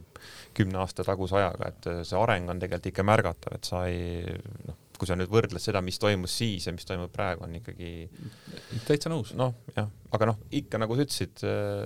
kümne 0.57 0.81
aasta 0.81 1.05
taguse 1.05 1.37
ajaga, 1.37 1.69
et 1.69 1.91
see 2.07 2.17
areng 2.17 2.49
on 2.49 2.63
tegelikult 2.63 2.93
ikka 2.93 3.05
märgatav, 3.11 3.59
et 3.59 3.69
sa 3.69 3.85
ei 3.91 4.23
noh, 4.65 4.81
kui 4.97 5.09
sa 5.09 5.17
nüüd 5.17 5.31
võrdled 5.31 5.61
seda, 5.61 5.81
mis 5.85 5.99
toimus 6.01 6.33
siis 6.39 6.67
ja 6.67 6.73
mis 6.75 6.87
toimub 6.87 7.11
praegu, 7.13 7.45
on 7.45 7.57
ikkagi 7.59 7.91
täitsa 8.87 9.11
nõus. 9.11 9.33
noh, 9.37 9.53
jah, 9.75 9.89
aga 10.15 10.31
noh, 10.31 10.39
ikka 10.59 10.81
nagu 10.81 10.97
sa 10.97 11.05
ütlesid 11.05 11.43
äh,, 11.47 11.83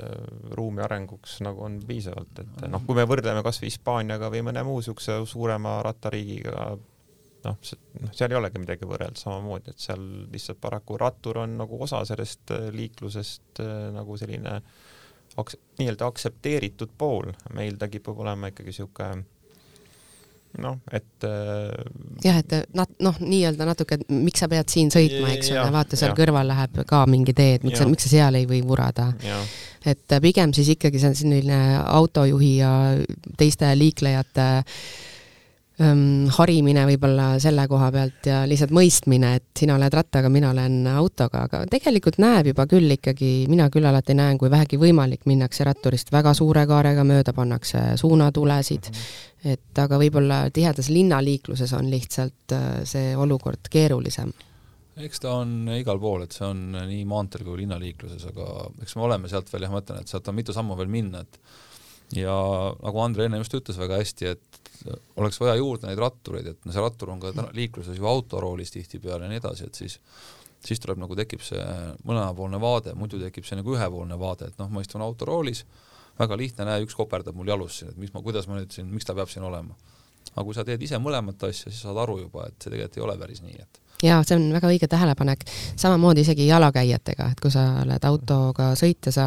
ruumi 0.57 0.83
arenguks 0.85 1.39
nagu 1.45 1.65
on 1.67 1.79
piisavalt, 1.87 2.43
et 2.43 2.63
noh, 2.71 2.83
kui 2.87 2.97
me 2.97 3.05
võrdleme 3.09 3.43
kas 3.45 3.61
või 3.61 3.71
Hispaaniaga 3.71 4.31
või 4.33 4.45
mõne 4.47 4.63
muu 4.67 4.79
niisuguse 4.79 5.19
suurema 5.29 5.79
rattariigiga, 5.85 6.69
noh, 7.47 7.59
noh, 8.01 8.15
seal 8.15 8.31
ei 8.31 8.39
olegi 8.39 8.63
midagi 8.63 8.87
võrrelda 8.89 9.19
samamoodi, 9.19 9.73
et 9.73 9.83
seal 9.83 10.07
lihtsalt 10.31 10.61
paraku 10.63 10.99
rattur 11.01 11.43
on 11.43 11.59
nagu 11.63 11.83
osa 11.83 12.03
sellest 12.07 12.55
äh, 12.55 12.69
liiklusest 12.75 13.63
äh, 13.63 13.75
nagu 13.95 14.17
selline 14.19 14.59
aks-, 15.41 15.59
nii-öelda 15.79 16.07
aktsepteeritud 16.07 16.95
pool, 16.97 17.31
meil 17.55 17.79
ta 17.81 17.91
kipub 17.91 18.23
olema 18.23 18.51
ikkagi 18.51 18.73
niisugune 18.73 19.27
noh, 20.59 20.79
et 20.91 21.25
äh, 21.27 21.69
jah, 22.23 22.39
et 22.41 22.55
nat-, 22.77 22.97
noh, 23.03 23.17
nii-öelda 23.23 23.67
natuke, 23.69 23.99
miks 24.11 24.43
sa 24.43 24.49
pead 24.51 24.71
siin 24.71 24.91
sõitma, 24.93 25.31
eks 25.35 25.53
ole, 25.55 25.67
vaata 25.73 25.99
seal 25.99 26.11
ja. 26.11 26.17
kõrval 26.17 26.49
läheb 26.51 26.81
ka 26.89 27.03
mingi 27.09 27.35
tee, 27.37 27.59
et 27.59 27.67
miks 27.67 27.79
sa, 27.81 27.87
miks 27.89 28.07
sa 28.07 28.13
seal 28.15 28.39
ei 28.39 28.47
või 28.49 28.63
vurada. 28.67 29.11
et 29.85 30.17
pigem 30.21 30.53
siis 30.53 30.73
ikkagi 30.75 30.99
see 31.01 31.09
on 31.13 31.15
selline 31.17 31.61
autojuhi 31.81 32.51
ja 32.59 32.73
teiste 33.37 33.71
liiklejate 33.77 34.49
ähm, 35.81 36.27
harimine 36.37 36.85
võib-olla 36.89 37.33
selle 37.41 37.65
koha 37.71 37.89
pealt 37.93 38.29
ja 38.29 38.43
lihtsalt 38.49 38.73
mõistmine, 38.75 39.33
et 39.39 39.63
sina 39.63 39.75
oled 39.79 39.97
rattaga, 39.97 40.29
mina 40.29 40.51
olen 40.53 40.85
autoga, 40.93 41.47
aga 41.49 41.63
tegelikult 41.71 42.21
näeb 42.21 42.51
juba 42.53 42.67
küll 42.69 42.97
ikkagi, 42.97 43.33
mina 43.51 43.69
küll 43.73 43.89
alati 43.89 44.15
näen, 44.17 44.39
kui 44.41 44.51
vähegi 44.53 44.79
võimalik, 44.81 45.25
minnakse 45.29 45.67
ratturist 45.67 46.13
väga 46.13 46.35
suure 46.37 46.67
kaarega 46.69 47.05
mööda, 47.07 47.33
pannakse 47.35 47.83
suunatulesid 48.01 48.93
et 49.47 49.81
aga 49.81 49.97
võib-olla 50.01 50.43
tihedas 50.53 50.91
linnaliikluses 50.93 51.73
on 51.77 51.89
lihtsalt 51.91 52.55
äh, 52.55 52.69
see 52.87 53.15
olukord 53.17 53.69
keerulisem. 53.73 54.31
eks 55.01 55.23
ta 55.23 55.33
on 55.41 55.71
igal 55.73 55.99
pool, 55.99 56.25
et 56.27 56.35
see 56.35 56.45
on 56.45 56.75
nii 56.75 57.03
maanteel 57.09 57.45
kui 57.47 57.63
linnaliikluses, 57.63 58.27
aga 58.29 58.67
eks 58.83 58.95
me 58.99 59.05
oleme 59.07 59.31
sealt 59.31 59.49
veel 59.53 59.65
jah, 59.65 59.73
ma 59.73 59.81
ütlen, 59.81 60.03
et 60.03 60.11
sealt 60.11 60.29
on 60.29 60.37
mitu 60.37 60.53
sammu 60.53 60.77
veel 60.77 60.91
minna, 60.93 61.23
et 61.25 61.39
ja 62.15 62.35
nagu 62.81 63.03
Andre 63.03 63.27
enne 63.27 63.39
just 63.41 63.55
ütles 63.55 63.79
väga 63.79 64.01
hästi, 64.01 64.33
et 64.33 64.61
oleks 65.21 65.39
vaja 65.39 65.55
juurde 65.59 65.87
neid 65.87 65.99
rattureid, 66.01 66.47
et 66.51 66.67
see 66.67 66.83
rattur 66.83 67.13
on 67.13 67.21
ka 67.21 67.31
liikluses 67.55 67.97
ju 67.97 68.07
autoroolis 68.09 68.73
tihtipeale 68.73 69.27
ja 69.27 69.31
nii 69.31 69.41
edasi, 69.41 69.69
et 69.69 69.81
siis 69.83 69.99
siis 70.65 70.81
tuleb 70.81 70.99
nagu 71.01 71.15
tekib 71.17 71.41
see 71.41 71.61
mõlemapoolne 72.05 72.59
vaade, 72.61 72.93
muidu 72.97 73.19
tekib 73.21 73.47
see 73.47 73.57
nagu 73.57 73.73
ühepoolne 73.75 74.17
vaade, 74.21 74.51
et 74.51 74.59
noh, 74.61 74.69
ma 74.69 74.83
istun 74.83 75.01
autoroolis, 75.01 75.63
väga 76.19 76.37
lihtne, 76.37 76.67
näe, 76.67 76.83
üks 76.85 76.93
koperdab 76.97 77.37
mul 77.37 77.49
jalus 77.49 77.79
siin, 77.79 77.93
et 77.93 78.01
mis 78.01 78.13
ma, 78.13 78.21
kuidas 78.21 78.45
ma 78.49 78.59
nüüd 78.59 78.73
siin, 78.73 78.89
miks 78.91 79.07
ta 79.07 79.15
peab 79.17 79.31
siin 79.31 79.47
olema. 79.47 79.77
aga 80.31 80.43
kui 80.45 80.55
sa 80.55 80.63
teed 80.63 80.81
ise 80.85 80.99
mõlemat 81.01 81.41
asja, 81.47 81.71
siis 81.71 81.81
saad 81.81 81.97
aru 81.97 82.19
juba, 82.21 82.45
et 82.47 82.55
see 82.61 82.69
tegelikult 82.69 82.97
ei 82.99 83.03
ole 83.07 83.15
päris 83.19 83.41
nii, 83.41 83.57
et 83.57 83.79
jaa, 84.05 84.21
see 84.25 84.37
on 84.37 84.47
väga 84.55 84.69
õige 84.71 84.89
tähelepanek. 84.91 85.45
samamoodi 85.79 86.25
isegi 86.25 86.47
jalakäijatega, 86.47 87.31
et 87.31 87.41
kui 87.41 87.51
sa 87.53 87.65
oled 87.83 88.05
autoga 88.07 88.71
sõitja, 88.79 89.13
sa 89.13 89.25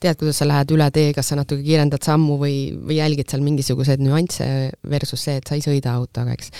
tead, 0.00 0.18
kuidas 0.20 0.40
sa 0.40 0.48
lähed 0.48 0.74
üle 0.76 0.88
tee, 0.94 1.12
kas 1.16 1.32
sa 1.32 1.38
natuke 1.38 1.64
kiirendad 1.66 2.04
sammu 2.04 2.38
või, 2.40 2.56
või 2.78 2.98
jälgid 3.00 3.30
seal 3.30 3.44
mingisuguseid 3.46 4.02
nüansse 4.04 4.48
versus 4.90 5.24
see, 5.26 5.38
et 5.40 5.48
sa 5.48 5.58
ei 5.58 5.64
sõida 5.64 5.96
autoga, 5.98 6.36
eks. 6.36 6.52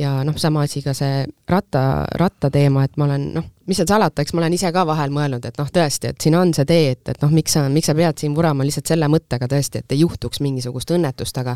ja 0.00 0.18
noh, 0.26 0.36
sama 0.40 0.66
asi 0.68 0.82
ka 0.84 0.94
see 0.96 1.24
ratta, 1.48 2.06
rattateema, 2.20 2.84
et 2.84 3.00
ma 3.00 3.08
olen 3.08 3.30
noh, 3.38 3.50
mis 3.70 3.78
seal 3.78 3.88
salata, 3.90 4.24
eks 4.24 4.34
ma 4.34 4.42
olen 4.42 4.56
ise 4.56 4.72
ka 4.74 4.82
vahel 4.88 5.12
mõelnud, 5.14 5.44
et 5.46 5.58
noh, 5.60 5.68
tõesti, 5.70 6.10
et 6.10 6.22
siin 6.22 6.34
on 6.38 6.50
see 6.56 6.66
tee, 6.66 6.94
et, 6.96 7.02
et 7.12 7.22
noh, 7.22 7.30
miks 7.34 7.54
sa, 7.54 7.64
miks 7.70 7.90
sa 7.90 7.94
pead 7.94 8.18
siin 8.18 8.34
vurama 8.34 8.66
lihtsalt 8.66 8.90
selle 8.90 9.06
mõttega 9.12 9.46
tõesti, 9.50 9.84
et 9.84 9.94
ei 9.94 10.02
juhtuks 10.02 10.42
mingisugust 10.42 10.90
õnnetust, 10.96 11.38
aga 11.38 11.54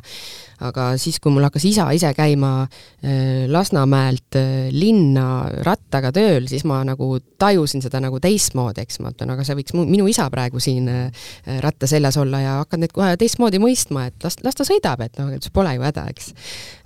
aga 0.64 0.87
siis, 1.00 1.18
kui 1.23 1.33
mul 1.35 1.44
hakkas 1.47 1.66
isa 1.68 1.88
ise 1.97 2.12
käima 2.16 2.52
äh, 2.62 3.44
Lasnamäelt 3.50 4.38
äh, 4.38 4.71
linna 4.75 5.26
rattaga 5.66 6.12
tööl, 6.14 6.49
siis 6.50 6.64
ma 6.68 6.80
nagu 6.87 7.18
tajusin 7.40 7.83
seda 7.85 8.00
nagu 8.04 8.21
teistmoodi, 8.23 8.85
eks 8.85 9.00
ma 9.02 9.12
ütlen, 9.14 9.35
aga 9.35 9.47
see 9.47 9.59
võiks 9.59 9.75
minu 9.76 10.06
isa 10.11 10.28
praegu 10.33 10.62
siin 10.62 10.88
äh, 10.92 11.28
ratta 11.64 11.90
seljas 11.90 12.18
olla 12.21 12.42
ja 12.44 12.56
hakkad 12.62 12.85
neid 12.85 12.94
kohe 12.94 13.14
teistmoodi 13.21 13.61
mõistma, 13.62 14.09
et 14.11 14.26
las, 14.26 14.38
las 14.47 14.59
ta 14.59 14.66
sõidab, 14.68 15.02
et 15.04 15.18
noh, 15.21 15.35
pole 15.54 15.76
ju 15.76 15.85
häda, 15.85 16.09
eks. 16.14 16.35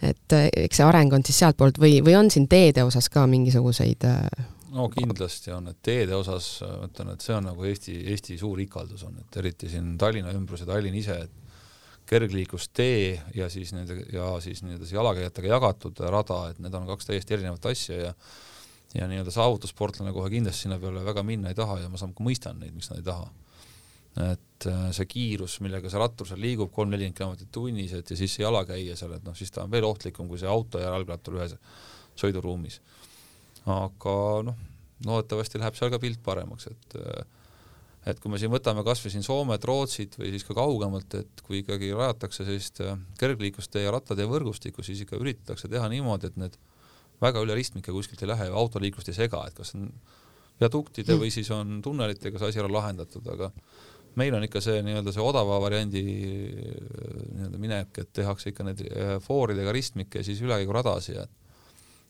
et 0.08 0.38
eks 0.49 0.80
see 0.80 0.87
areng 0.87 1.12
on 1.14 1.25
siis 1.26 1.42
sealtpoolt 1.44 1.80
või, 1.82 1.99
või 2.04 2.16
on 2.18 2.32
siin 2.32 2.49
teede 2.50 2.87
osas 2.87 3.11
ka 3.12 3.26
mingisuguseid 3.30 4.06
no 4.75 4.88
kindlasti 4.92 5.52
on, 5.54 5.70
et 5.72 5.78
teede 5.84 6.16
osas 6.16 6.58
ma 6.64 6.88
ütlen, 6.88 7.12
et 7.14 7.25
see 7.25 7.37
on 7.37 7.46
nagu 7.50 7.64
Eesti, 7.68 7.94
Eesti 8.12 8.38
suur 8.40 8.60
ikaldus 8.62 9.04
on, 9.08 9.16
et 9.22 9.40
eriti 9.40 9.70
siin 9.72 9.94
Tallinna 10.00 10.34
ümbrus 10.37 10.64
ja 10.64 10.68
Tallinn 10.68 10.98
ise, 10.98 11.16
et 11.28 11.48
kergliiklustee 12.08 13.22
ja 13.37 13.48
siis 13.52 13.75
nende 13.76 13.98
ja 14.12 14.30
siis 14.40 14.62
nii-öelda 14.64 14.87
see 14.88 14.96
jalakäijatega 14.96 15.50
jagatud 15.50 16.00
rada, 16.08 16.38
et 16.50 16.60
need 16.64 16.75
on 16.75 16.87
kaks 16.88 17.10
täiesti 17.10 17.37
erinevat 17.37 17.66
asja 17.72 17.98
ja 18.06 18.14
ja 18.96 19.04
nii-öelda 19.04 19.30
saavutussportlane 19.30 20.14
kohe 20.16 20.30
kindlasti 20.32 20.64
sinna 20.64 20.78
peale 20.80 21.02
väga 21.04 21.22
minna 21.22 21.50
ei 21.52 21.56
taha 21.56 21.76
ja 21.82 21.90
ma 21.92 22.00
saan, 22.00 22.14
mõistan 22.25 22.56
neid, 22.60 22.72
miks 22.72 22.88
nad 22.88 23.02
ei 23.02 23.04
taha. 23.04 23.26
et 24.18 24.66
äh, 24.66 24.87
see 24.96 25.06
kiirus, 25.06 25.58
millega 25.62 25.90
see 25.92 26.00
rattur 26.00 26.26
seal 26.26 26.40
liigub, 26.42 26.72
kolm-nelikümmend 26.75 27.18
kilomeetrit 27.18 27.50
tunnis, 27.54 27.92
et 27.94 28.10
ja 28.10 28.16
siis 28.18 28.32
see 28.34 28.42
jalakäija 28.42 28.96
seal, 28.98 29.12
et 29.14 29.22
noh, 29.22 29.37
siis 29.37 29.52
ta 29.54 29.62
on 29.62 29.70
veel 29.70 29.84
ohtlikum 29.87 30.26
kui 30.26 30.40
see 30.40 30.48
auto 30.48 30.80
ja 30.80 30.88
jalgrattur 30.90 31.37
ühes 31.38 31.54
sõiduruumis 32.18 32.80
aga 33.68 34.14
noh, 34.46 34.62
loodetavasti 35.06 35.60
läheb 35.60 35.76
seal 35.78 35.92
ka 35.92 36.00
pilt 36.02 36.22
paremaks, 36.25 36.70
et 36.72 36.98
et 38.08 38.20
kui 38.22 38.32
me 38.32 38.38
siin 38.40 38.52
võtame 38.52 38.84
kas 38.87 39.02
või 39.04 39.12
siin 39.12 39.25
Soomet, 39.26 39.64
Rootsit 39.68 40.16
või 40.20 40.30
siis 40.32 40.46
ka 40.46 40.56
kaugemalt, 40.56 41.14
et 41.18 41.42
kui 41.44 41.60
ikkagi 41.62 41.90
rajatakse 41.96 42.46
sellist 42.46 42.80
äh, 42.84 42.96
kergliiklustee 43.20 43.84
ja 43.84 43.92
rattatee 43.94 44.28
võrgustikku, 44.30 44.84
siis 44.87 45.02
ikka 45.04 45.18
üritatakse 45.20 45.68
teha 45.68 45.88
niimoodi, 45.92 46.30
et 46.30 46.38
need 46.40 46.56
väga 47.20 47.42
üle 47.44 47.56
ristmike 47.58 47.92
kuskilt 47.92 48.22
ei 48.22 48.30
lähe 48.30 48.48
ja 48.48 48.56
autoliiklust 48.56 49.10
ei 49.10 49.18
sega, 49.18 49.42
et 49.48 49.56
kas 49.58 49.75
on 49.76 49.90
viaduktide 50.60 51.14
mm. 51.14 51.22
või 51.25 51.34
siis 51.34 51.50
on 51.54 51.80
tunnelitega 51.84 52.40
see 52.40 52.52
asi 52.52 52.62
ära 52.62 52.70
lahendatud, 52.72 53.26
aga 53.34 53.50
meil 54.18 54.34
on 54.38 54.46
ikka 54.46 54.62
see 54.64 54.80
nii-öelda 54.87 55.14
see 55.14 55.25
odava 55.25 55.58
variandi 55.66 56.04
äh, 56.06 56.78
nii-öelda 57.34 57.60
minek, 57.60 57.92
et 58.04 58.14
tehakse 58.22 58.54
ikka 58.54 58.70
need 58.70 58.87
äh, 58.88 59.16
fooridega 59.25 59.75
ristmikke 59.75 60.22
ja 60.22 60.30
siis 60.30 60.40
ülekäiguradasid 60.46 61.20
ja 61.20 61.26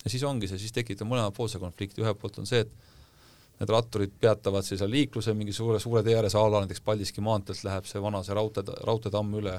ja 0.04 0.12
siis 0.12 0.24
ongi 0.26 0.50
see, 0.50 0.60
siis 0.60 0.74
tekitab 0.76 1.08
mõlemapoolse 1.10 1.60
konflikti, 1.62 2.02
ühelt 2.04 2.20
poolt 2.20 2.38
on 2.42 2.46
see, 2.48 2.62
et 2.64 3.58
need 3.58 3.72
ratturid 3.74 4.14
peatavad 4.20 4.66
siis 4.66 4.84
liikluse 4.86 5.34
mingi 5.34 5.54
suure, 5.56 5.80
suure 5.82 6.04
tee 6.06 6.14
ääres 6.18 6.36
a 6.38 6.44
la 6.46 6.62
näiteks 6.62 6.84
Paldiski 6.86 7.24
maanteelt 7.24 7.64
läheb 7.66 7.88
see 7.90 8.02
vana 8.02 8.22
see 8.26 8.36
raudtee, 8.38 8.78
raudteetamm 8.86 9.34
üle, 9.40 9.56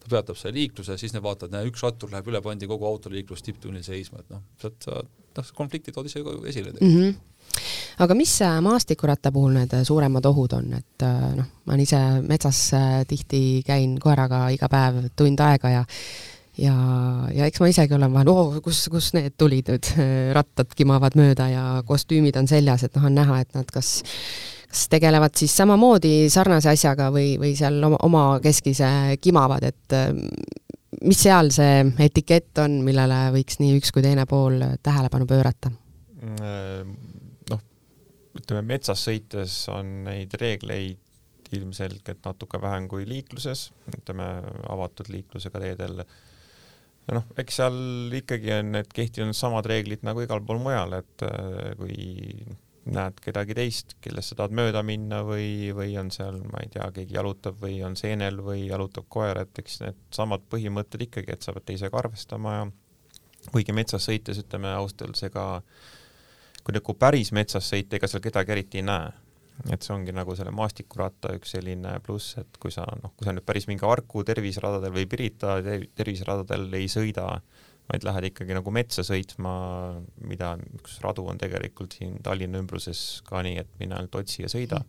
ta 0.00 0.10
peatab 0.10 0.40
selle 0.40 0.56
liikluse, 0.58 0.96
siis 1.00 1.12
nad 1.16 1.24
vaatavad, 1.24 1.52
näe, 1.52 1.68
üks 1.68 1.84
rattur 1.84 2.12
läheb 2.12 2.32
üle, 2.32 2.40
pandi 2.44 2.70
kogu 2.70 2.88
autoliiklus 2.88 3.44
tipptunnil 3.44 3.84
seisma, 3.84 4.24
et 4.24 4.32
noh, 4.32 4.42
sealt 4.62 4.88
noh, 4.88 5.54
konflikti 5.56 5.92
tood 5.92 6.08
ise 6.08 6.24
esile 6.24 6.72
tegelikult. 6.72 6.90
Mm. 6.90 6.98
-hmm 7.04 7.22
aga 7.98 8.14
mis 8.14 8.42
äh, 8.42 8.58
maastikuratta 8.64 9.32
puhul 9.32 9.54
need 9.54 9.74
äh, 9.76 9.82
suuremad 9.86 10.26
ohud 10.26 10.56
on, 10.56 10.72
et 10.74 11.02
äh, 11.06 11.26
noh, 11.38 11.50
ma 11.66 11.76
ise 11.80 12.00
metsas 12.26 12.60
tihti 13.08 13.62
käin 13.66 13.98
koeraga 14.02 14.48
iga 14.54 14.68
päev 14.68 15.04
tund 15.16 15.40
aega 15.40 15.70
ja 15.70 15.84
ja, 16.58 16.74
ja 17.34 17.48
eks 17.48 17.62
ma 17.62 17.68
isegi 17.70 17.96
olen 17.96 18.12
vahel, 18.14 18.30
oo, 18.32 18.62
kus, 18.64 18.86
kus 18.92 19.12
need 19.16 19.36
tulid 19.40 19.70
nüüd, 19.74 19.92
rattad 20.38 20.74
kimavad 20.76 21.16
mööda 21.18 21.48
ja 21.52 21.64
kostüümid 21.86 22.36
on 22.40 22.50
seljas, 22.50 22.86
et 22.86 22.98
noh, 22.98 23.08
on 23.10 23.16
näha, 23.18 23.40
et 23.44 23.56
nad 23.56 23.70
kas 23.74 24.00
kas 24.74 24.88
tegelevad 24.90 25.36
siis 25.38 25.52
samamoodi 25.54 26.26
sarnase 26.34 26.72
asjaga 26.72 27.12
või, 27.14 27.36
või 27.38 27.52
seal 27.54 27.76
oma, 27.86 28.00
omakeskise 28.02 28.88
kimavad, 29.22 29.68
et 29.68 29.94
mis 31.06 31.20
seal 31.26 31.52
see 31.54 31.84
etikett 32.02 32.58
on, 32.62 32.80
millele 32.86 33.20
võiks 33.36 33.60
nii 33.60 33.78
üks 33.78 33.94
kui 33.94 34.02
teine 34.02 34.26
pool 34.26 34.58
tähelepanu 34.82 35.28
pöörata? 35.30 35.70
noh, 36.24 37.62
ütleme 38.40 38.62
metsas 38.66 39.04
sõites 39.06 39.56
on 39.70 39.90
neid 40.08 40.34
reegleid 40.40 40.98
ilmselgelt 41.54 42.24
natuke 42.24 42.58
vähem 42.58 42.88
kui 42.90 43.04
liikluses, 43.06 43.68
ütleme 43.94 44.26
avatud 44.72 45.10
liiklusega 45.12 45.60
teedel 45.62 46.02
noh, 47.12 47.24
eks 47.40 47.60
seal 47.60 47.78
ikkagi 48.20 48.52
on 48.58 48.74
need 48.78 48.92
kehtinud 48.94 49.36
samad 49.36 49.66
reeglid 49.68 50.04
nagu 50.06 50.22
igal 50.24 50.40
pool 50.46 50.62
mujal, 50.62 50.94
et 51.00 51.24
äh, 51.26 51.74
kui 51.78 52.06
näed 52.94 53.20
kedagi 53.24 53.56
teist, 53.56 53.94
kellest 54.04 54.32
sa 54.32 54.38
tahad 54.40 54.54
mööda 54.56 54.82
minna 54.84 55.22
või, 55.24 55.72
või 55.76 55.94
on 56.00 56.10
seal, 56.12 56.42
ma 56.52 56.60
ei 56.64 56.70
tea, 56.72 56.86
keegi 56.96 57.16
jalutab 57.16 57.56
või 57.62 57.78
on 57.86 57.96
seenel 57.96 58.40
või 58.44 58.66
jalutab 58.66 59.08
koer, 59.08 59.40
et 59.44 59.60
eks 59.62 59.80
need 59.84 60.00
samad 60.12 60.44
põhimõtted 60.52 61.06
ikkagi, 61.06 61.32
et 61.32 61.44
sa 61.44 61.54
pead 61.56 61.68
teisega 61.70 62.00
arvestama 62.00 62.56
ja 62.58 62.66
kuigi 63.52 63.76
metsas 63.76 64.04
sõites, 64.08 64.40
ütleme 64.40 64.72
ausalt 64.72 65.06
öeldes, 65.06 65.24
ega 65.28 65.46
kui 66.64 66.76
nagu 66.76 66.96
päris 66.96 67.32
metsas 67.36 67.68
sõita, 67.72 67.96
ega 67.96 68.08
seal 68.08 68.24
kedagi 68.24 68.52
eriti 68.56 68.80
ei 68.80 68.88
näe 68.88 69.12
et 69.70 69.84
see 69.84 69.94
ongi 69.94 70.12
nagu 70.14 70.34
selle 70.36 70.52
maastikuratta 70.54 71.34
üks 71.38 71.54
selline 71.56 71.98
pluss, 72.04 72.38
et 72.40 72.58
kui 72.60 72.72
sa 72.74 72.86
noh, 73.00 73.12
kui 73.14 73.26
sa 73.26 73.34
nüüd 73.34 73.46
päris 73.46 73.68
mingi 73.70 73.86
Harku 73.86 74.24
terviseradadel 74.26 74.94
või 74.94 75.06
Pirita 75.10 75.58
terviseradadel 75.96 76.66
ei 76.80 76.88
sõida, 76.90 77.28
vaid 77.90 78.06
lähed 78.06 78.30
ikkagi 78.30 78.56
nagu 78.56 78.72
metsa 78.74 79.04
sõitma, 79.06 79.52
mida 80.24 80.54
üks 80.80 80.98
radu 81.04 81.26
on 81.30 81.38
tegelikult 81.40 81.98
siin 81.98 82.16
Tallinna 82.24 82.62
ümbruses 82.62 83.22
ka 83.28 83.44
nii, 83.44 83.60
et 83.62 83.70
mine 83.80 83.98
ainult 83.98 84.18
otsi 84.22 84.42
ja 84.42 84.50
sõida. 84.50 84.82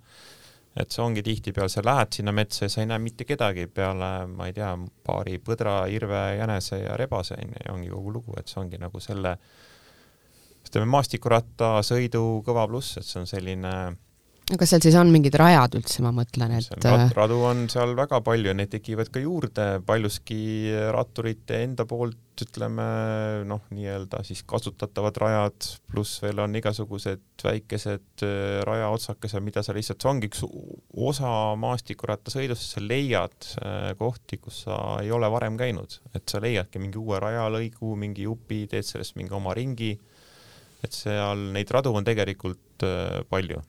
Et 0.76 0.92
see 0.92 1.04
ongi 1.04 1.22
tihtipeale, 1.24 1.72
sa 1.72 1.84
lähed 1.86 2.18
sinna 2.18 2.34
metsa 2.36 2.66
ja 2.66 2.72
sa 2.72 2.82
ei 2.82 2.90
näe 2.90 3.00
mitte 3.00 3.24
kedagi 3.28 3.68
peale, 3.72 4.10
ma 4.28 4.50
ei 4.50 4.56
tea, 4.56 4.74
paari 5.08 5.38
põdra, 5.40 5.86
irve, 5.88 6.24
jänese 6.36 6.82
ja 6.82 6.98
rebase 7.00 7.38
onju 7.40 7.62
ja 7.62 7.76
ongi 7.76 7.94
kogu 7.94 8.12
lugu, 8.18 8.36
et 8.40 8.52
see 8.52 8.60
ongi 8.60 8.80
nagu 8.82 9.00
selle 9.04 9.38
ütleme, 10.66 10.90
maastikurattasõidu 10.98 12.26
kõva 12.44 12.66
pluss, 12.68 12.98
et 13.00 13.08
see 13.08 13.22
on 13.22 13.30
selline 13.30 13.72
kas 14.46 14.70
seal 14.70 14.84
siis 14.86 14.96
on 15.00 15.10
mingid 15.14 15.34
rajad 15.40 15.80
üldse, 15.80 16.04
ma 16.06 16.12
mõtlen, 16.14 16.54
et 16.60 16.86
rad, 16.86 17.08
radu 17.18 17.40
on 17.48 17.66
seal 17.72 17.96
väga 17.98 18.20
palju, 18.26 18.54
neid 18.54 18.70
tekivad 18.76 19.10
ka 19.14 19.24
juurde, 19.24 19.66
paljuski 19.88 20.38
ratturite 20.94 21.64
enda 21.66 21.88
poolt 21.90 22.22
ütleme 22.46 22.86
noh, 23.48 23.64
nii-öelda 23.74 24.20
siis 24.28 24.42
kasutatavad 24.46 25.18
rajad, 25.24 25.70
pluss 25.90 26.20
veel 26.22 26.42
on 26.44 26.58
igasugused 26.60 27.46
väikesed 27.46 28.26
äh, 28.28 28.60
rajaotsakesed, 28.68 29.44
mida 29.46 29.64
sa 29.66 29.74
lihtsalt, 29.74 30.04
see 30.04 30.12
ongi 30.12 30.30
üks 30.30 30.44
osa 31.10 31.32
maastikurattasõidust, 31.62 32.76
sa 32.76 32.84
leiad 32.84 33.50
äh, 33.64 33.94
kohti, 33.98 34.38
kus 34.44 34.66
sa 34.68 34.78
ei 35.02 35.14
ole 35.16 35.30
varem 35.32 35.58
käinud, 35.58 35.98
et 36.14 36.28
sa 36.30 36.44
leiadki 36.44 36.82
mingi 36.84 37.00
uue 37.02 37.22
rajalõigu, 37.24 37.96
mingi 38.04 38.28
jupi, 38.28 38.66
teed 38.70 38.86
sellest 38.86 39.18
mingi 39.18 39.34
oma 39.38 39.56
ringi, 39.58 39.96
et 40.86 40.94
seal 40.94 41.48
neid 41.56 41.72
radu 41.74 41.96
on 41.96 42.06
tegelikult 42.06 42.86
äh, 42.86 43.24
palju 43.32 43.64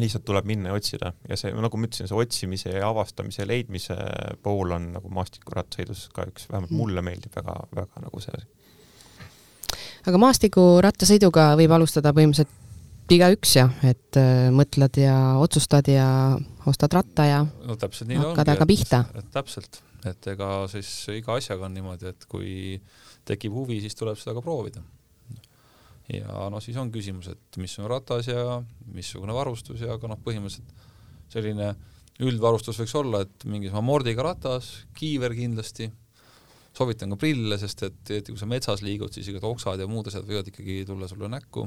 lihtsalt 0.00 0.24
tuleb 0.26 0.48
minna 0.48 0.72
ja 0.72 0.78
otsida 0.78 1.12
ja 1.28 1.38
see, 1.38 1.52
nagu 1.54 1.78
ma 1.78 1.88
ütlesin, 1.88 2.08
see 2.10 2.18
otsimise 2.18 2.74
ja 2.74 2.88
avastamise 2.88 3.42
ja 3.44 3.48
leidmise 3.48 3.96
pool 4.42 4.74
on 4.74 4.90
nagu 4.96 5.12
maastikurattasõidus 5.14 6.08
ka 6.14 6.26
üks, 6.30 6.48
vähemalt 6.50 6.72
mm. 6.72 6.80
mulle 6.80 7.04
meeldib 7.06 7.36
väga-väga 7.36 8.04
nagu 8.06 8.22
see 8.24 8.34
asi. 8.38 8.48
aga 10.10 10.20
maastikurattasõiduga 10.24 11.52
võib 11.60 11.76
alustada 11.78 12.14
põhimõtteliselt 12.16 12.60
igaüks 13.14 13.56
jah, 13.58 13.72
et 13.84 14.18
äh, 14.18 14.48
mõtled 14.54 14.98
ja 15.02 15.16
otsustad 15.42 15.88
ja 15.92 16.08
ostad 16.70 16.96
ratta 16.96 17.28
ja 17.28 17.42
no 17.44 17.76
täpselt 17.78 18.10
nii 18.10 18.22
hakkad 18.22 18.54
aga 18.56 18.66
pihta. 18.66 19.04
täpselt, 19.34 19.82
et 20.08 20.32
ega 20.34 20.50
siis 20.72 20.90
iga 21.14 21.38
asjaga 21.38 21.68
on 21.68 21.76
niimoodi, 21.76 22.10
et 22.14 22.28
kui 22.30 22.80
tekib 23.28 23.54
huvi, 23.54 23.78
siis 23.84 23.94
tuleb 23.98 24.18
seda 24.20 24.34
ka 24.36 24.44
proovida 24.44 24.82
ja 26.12 26.48
noh, 26.52 26.60
siis 26.62 26.76
on 26.80 26.90
küsimus, 26.92 27.30
et 27.32 27.58
mis 27.60 27.74
on 27.80 27.88
ratas 27.90 28.28
ja 28.28 28.60
missugune 28.92 29.34
varustus 29.36 29.80
ja 29.84 29.94
aga 29.96 30.10
noh, 30.10 30.20
põhimõtteliselt 30.24 31.32
selline 31.32 31.72
üldvarustus 32.22 32.78
võiks 32.82 32.94
olla, 32.98 33.24
et 33.24 33.46
mingisugune 33.48 33.86
mordiga 33.86 34.26
ratas, 34.26 34.70
kiiver 34.98 35.34
kindlasti, 35.34 35.88
soovitan 36.76 37.14
ka 37.14 37.18
prille, 37.24 37.58
sest 37.58 37.86
et, 37.88 38.02
et 38.18 38.28
kui 38.28 38.38
sa 38.38 38.48
metsas 38.50 38.84
liigud, 38.84 39.12
siis 39.14 39.30
igad 39.32 39.46
oksad 39.48 39.80
ja 39.80 39.88
muud 39.90 40.10
asjad 40.10 40.26
võivad 40.28 40.50
ikkagi 40.50 40.82
tulla 40.86 41.08
sulle 41.10 41.30
näkku. 41.32 41.66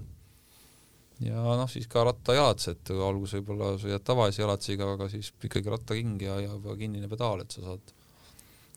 ja 1.25 1.41
noh, 1.41 1.67
siis 1.71 1.89
ka 1.89 2.05
rattajalatsi, 2.05 2.77
alguses 2.93 3.39
võib-olla 3.39 3.73
sõidad 3.81 4.05
tavalise 4.05 4.43
jalatsiga, 4.43 4.93
aga 4.93 5.09
siis 5.11 5.33
ikkagi 5.33 5.73
rattaking 5.73 6.21
ja, 6.21 6.39
ja 6.45 6.77
kinnine 6.77 7.09
pedaal, 7.09 7.41
et 7.41 7.57
sa 7.57 7.65
saad 7.65 7.96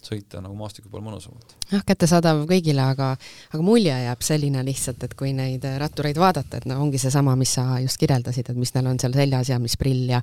sõita 0.04 0.40
nagu 0.40 0.57
maastiku 0.57 0.88
peal 0.92 1.04
mõnusamalt. 1.04 1.54
jah, 1.71 1.85
kättesaadav 1.87 2.45
kõigile, 2.50 2.85
aga, 2.95 3.12
aga 3.52 3.62
mulje 3.64 3.95
jääb 3.95 4.26
selline 4.26 4.64
lihtsalt, 4.66 5.04
et 5.04 5.14
kui 5.19 5.33
neid 5.37 5.64
rattureid 5.83 6.19
vaadata, 6.21 6.61
et 6.61 6.69
no 6.71 6.80
ongi 6.83 6.99
seesama, 6.99 7.37
mis 7.37 7.54
sa 7.59 7.78
just 7.85 8.00
kirjeldasid, 8.00 8.50
et 8.50 8.61
mis 8.61 8.75
neil 8.75 8.92
on 8.92 9.00
seal 9.02 9.16
seljas 9.16 9.52
ja 9.52 9.61
mis 9.62 9.76
prill 9.80 10.09
ja 10.11 10.23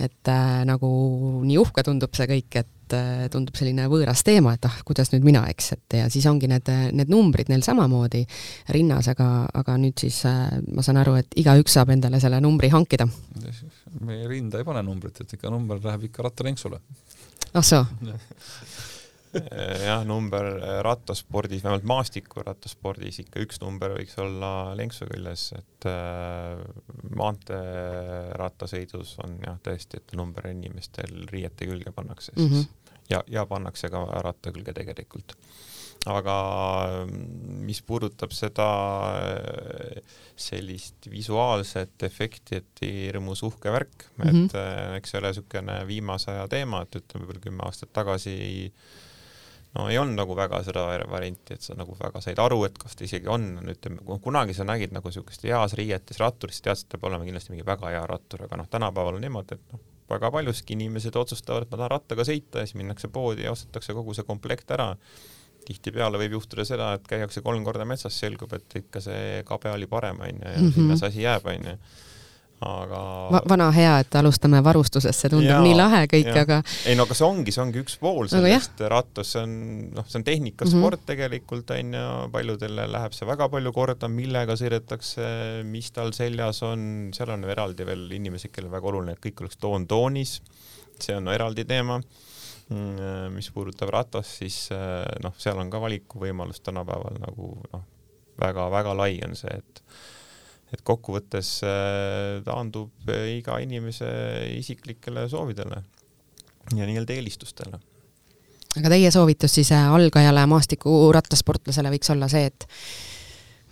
et 0.00 0.28
äh, 0.28 0.62
nagu 0.66 0.88
nii 1.46 1.58
uhke 1.62 1.84
tundub 1.86 2.14
see 2.18 2.26
kõik, 2.26 2.56
et 2.58 2.94
äh, 2.96 3.26
tundub 3.30 3.54
selline 3.58 3.86
võõras 3.90 4.24
teema, 4.26 4.54
et 4.56 4.66
ah, 4.66 4.80
kuidas 4.86 5.12
nüüd 5.12 5.26
mina, 5.26 5.44
eks, 5.50 5.70
et 5.76 5.96
ja 6.00 6.08
siis 6.10 6.26
ongi 6.30 6.50
need, 6.50 6.70
need 6.98 7.12
numbrid 7.12 7.50
neil 7.52 7.62
samamoodi 7.66 8.24
rinnas, 8.74 9.12
aga, 9.12 9.28
aga 9.54 9.76
nüüd 9.80 10.02
siis 10.02 10.18
äh, 10.30 10.56
ma 10.74 10.82
saan 10.86 10.98
aru, 11.02 11.14
et 11.22 11.38
igaüks 11.40 11.78
saab 11.78 11.94
endale 11.94 12.18
selle 12.22 12.40
numbri 12.42 12.72
hankida. 12.74 13.06
meie 14.00 14.26
rinda 14.28 14.58
ei 14.58 14.66
pane 14.66 14.82
numbrit, 14.82 15.22
et 15.22 15.36
ikka 15.38 15.52
number 15.54 15.78
läheb 15.84 16.08
ikka 16.10 16.26
rattalenksule. 16.26 16.82
ah 17.54 17.62
soo 17.62 17.86
jah, 19.88 20.04
number 20.06 20.46
äh, 20.54 20.78
rattaspordis, 20.86 21.64
vähemalt 21.64 21.86
maastikurattaspordis 21.88 23.20
ikka 23.24 23.42
üks 23.44 23.60
number 23.62 23.96
võiks 23.98 24.16
olla 24.22 24.52
lenksu 24.78 25.08
küljes, 25.10 25.50
et 25.58 25.88
äh, 25.90 26.62
maanteerattasõidus 27.18 29.16
on 29.24 29.38
jah, 29.44 29.58
tõesti, 29.64 30.00
et 30.00 30.16
number 30.18 30.48
inimestel 30.52 31.28
riiete 31.32 31.68
külge 31.70 31.94
pannakse 31.94 32.32
siis 32.32 32.50
mm 32.50 32.56
-hmm. 32.56 32.98
ja, 33.10 33.22
ja 33.28 33.46
pannakse 33.46 33.90
ka 33.92 34.04
ratta 34.24 34.52
külge 34.54 34.72
tegelikult 34.76 35.36
aga 36.10 36.36
mis 37.64 37.80
puudutab 37.86 38.32
seda 38.36 38.66
sellist 40.36 41.08
visuaalset 41.10 42.04
efekti, 42.08 42.60
et 42.60 42.82
hirmus 42.84 43.42
uhke 43.46 43.72
värk 43.72 44.06
mm, 44.16 44.24
-hmm. 44.24 44.44
et 44.44 44.98
eks 44.98 45.10
see 45.10 45.20
ole 45.20 45.32
niisugune 45.32 45.78
viimase 45.88 46.30
aja 46.30 46.48
teema, 46.48 46.82
et 46.82 47.00
ütleme 47.00 47.24
võib-olla 47.24 47.44
kümme 47.46 47.64
aastat 47.64 47.92
tagasi 47.92 48.36
no 49.74 49.88
ei 49.90 49.98
olnud 49.98 50.18
nagu 50.18 50.36
väga 50.38 50.60
seda 50.66 50.84
varianti, 51.10 51.56
et 51.56 51.66
sa 51.66 51.76
nagu 51.78 51.96
väga 51.98 52.22
said 52.24 52.38
aru, 52.42 52.60
et 52.68 52.78
kas 52.78 52.94
ta 52.98 53.06
isegi 53.06 53.30
on, 53.30 53.48
ütleme, 53.72 54.18
kunagi 54.22 54.54
sa 54.56 54.66
nägid 54.68 54.94
nagu 54.94 55.10
niisugust 55.10 55.46
heas 55.48 55.74
riietes 55.78 56.20
ratturit, 56.22 56.56
siis 56.56 56.66
teadsid, 56.68 56.86
et 56.86 56.94
ta 56.94 57.00
peab 57.00 57.10
olema 57.10 57.26
kindlasti 57.26 57.54
mingi 57.54 57.66
väga 57.66 57.90
hea 57.94 58.04
rattur, 58.10 58.46
aga 58.46 58.60
noh, 58.60 58.70
tänapäeval 58.70 59.18
on 59.18 59.26
niimoodi, 59.26 59.58
et 59.58 59.74
noh, 59.74 59.82
väga 60.14 60.30
paljuski 60.30 60.76
inimesed 60.76 61.16
otsustavad, 61.16 61.66
et 61.66 61.72
ma 61.72 61.80
tahan 61.80 61.94
rattaga 61.96 62.26
sõita 62.28 62.62
ja 62.62 62.68
siis 62.68 62.78
minnakse 62.78 63.08
poodi 63.10 63.46
ja 63.46 63.54
ostetakse 63.54 63.96
kogu 63.96 64.14
see 64.14 64.26
komplekt 64.28 64.70
ära. 64.76 64.94
tihtipeale 65.64 66.18
võib 66.20 66.34
juhtuda 66.36 66.64
seda, 66.68 66.90
et 66.92 67.06
käiakse 67.08 67.40
kolm 67.40 67.62
korda 67.64 67.86
metsas, 67.88 68.18
selgub, 68.20 68.52
et 68.52 68.74
ikka 68.82 69.00
see 69.00 69.38
kabe 69.48 69.70
oli 69.72 69.86
parem, 69.88 70.20
onju, 70.20 70.42
ja 70.44 70.58
mm 70.58 70.66
-hmm. 70.66 70.74
sinna 70.74 70.96
see 70.96 71.08
asi 71.08 71.22
jääb, 71.22 71.46
onju 71.46 71.78
aga 72.64 72.98
Va. 73.34 73.40
vana 73.48 73.66
hea, 73.74 73.92
et 74.04 74.16
alustame 74.18 74.60
varustusest, 74.64 75.24
see 75.24 75.30
tundub 75.32 75.50
ja, 75.50 75.60
nii 75.64 75.74
lahe 75.76 76.04
kõik, 76.10 76.30
aga. 76.44 76.60
ei 76.88 76.96
no 76.96 77.06
aga 77.08 77.16
see 77.18 77.26
ongi, 77.26 77.54
see 77.54 77.62
ongi 77.64 77.80
üks 77.82 77.96
pool 78.00 78.28
sellest 78.30 78.80
rattus, 78.90 79.32
see 79.34 79.42
on 79.42 79.54
noh, 79.96 80.06
see 80.08 80.20
on 80.20 80.26
tehnikasport 80.26 80.78
mm 80.78 81.02
-hmm. 81.02 81.06
tegelikult 81.10 81.74
onju, 81.76 82.04
paljudele 82.32 82.86
läheb 82.90 83.16
see 83.16 83.28
väga 83.28 83.48
palju 83.52 83.72
korda, 83.72 84.08
millega 84.08 84.56
sõidetakse, 84.60 85.26
mis 85.68 85.90
tal 85.90 86.14
seljas 86.16 86.62
on, 86.62 87.10
seal 87.16 87.34
on 87.34 87.44
eraldi 87.44 87.86
veel 87.86 88.06
inimesed, 88.20 88.52
kellel 88.54 88.72
väga 88.72 88.92
oluline, 88.92 89.18
et 89.18 89.24
kõik 89.26 89.44
oleks 89.44 89.56
toon 89.56 89.86
toonis. 89.86 90.40
see 91.00 91.16
on 91.16 91.24
no, 91.24 91.32
eraldi 91.32 91.64
teema 91.64 91.98
mm, 92.68 93.32
mis 93.34 93.50
puudutab 93.50 93.90
ratast, 93.90 94.38
siis 94.38 94.68
noh, 95.22 95.34
seal 95.38 95.58
on 95.58 95.70
ka 95.70 95.80
valikuvõimalus 95.80 96.60
tänapäeval 96.60 97.18
nagu 97.18 97.58
noh, 97.72 97.84
väga-väga 98.40 98.96
lai 98.96 99.18
on 99.26 99.36
see, 99.36 99.50
et 99.50 99.82
et 100.72 100.82
kokkuvõttes 100.86 101.56
äh, 101.66 102.42
taandub 102.46 103.10
äh, 103.10 103.36
iga 103.38 103.58
inimese 103.62 104.08
isiklikele 104.58 105.26
soovidele 105.30 105.82
ja 106.74 106.86
nii-öelda 106.88 107.16
eelistustele. 107.16 107.80
aga 108.78 108.94
teie 108.94 109.10
soovitus 109.14 109.58
siis 109.60 109.72
äh, 109.72 109.90
algajale 109.98 110.46
maastikurattasportlasele 110.50 111.92
võiks 111.94 112.14
olla 112.14 112.30
see, 112.32 112.48
et 112.50 112.68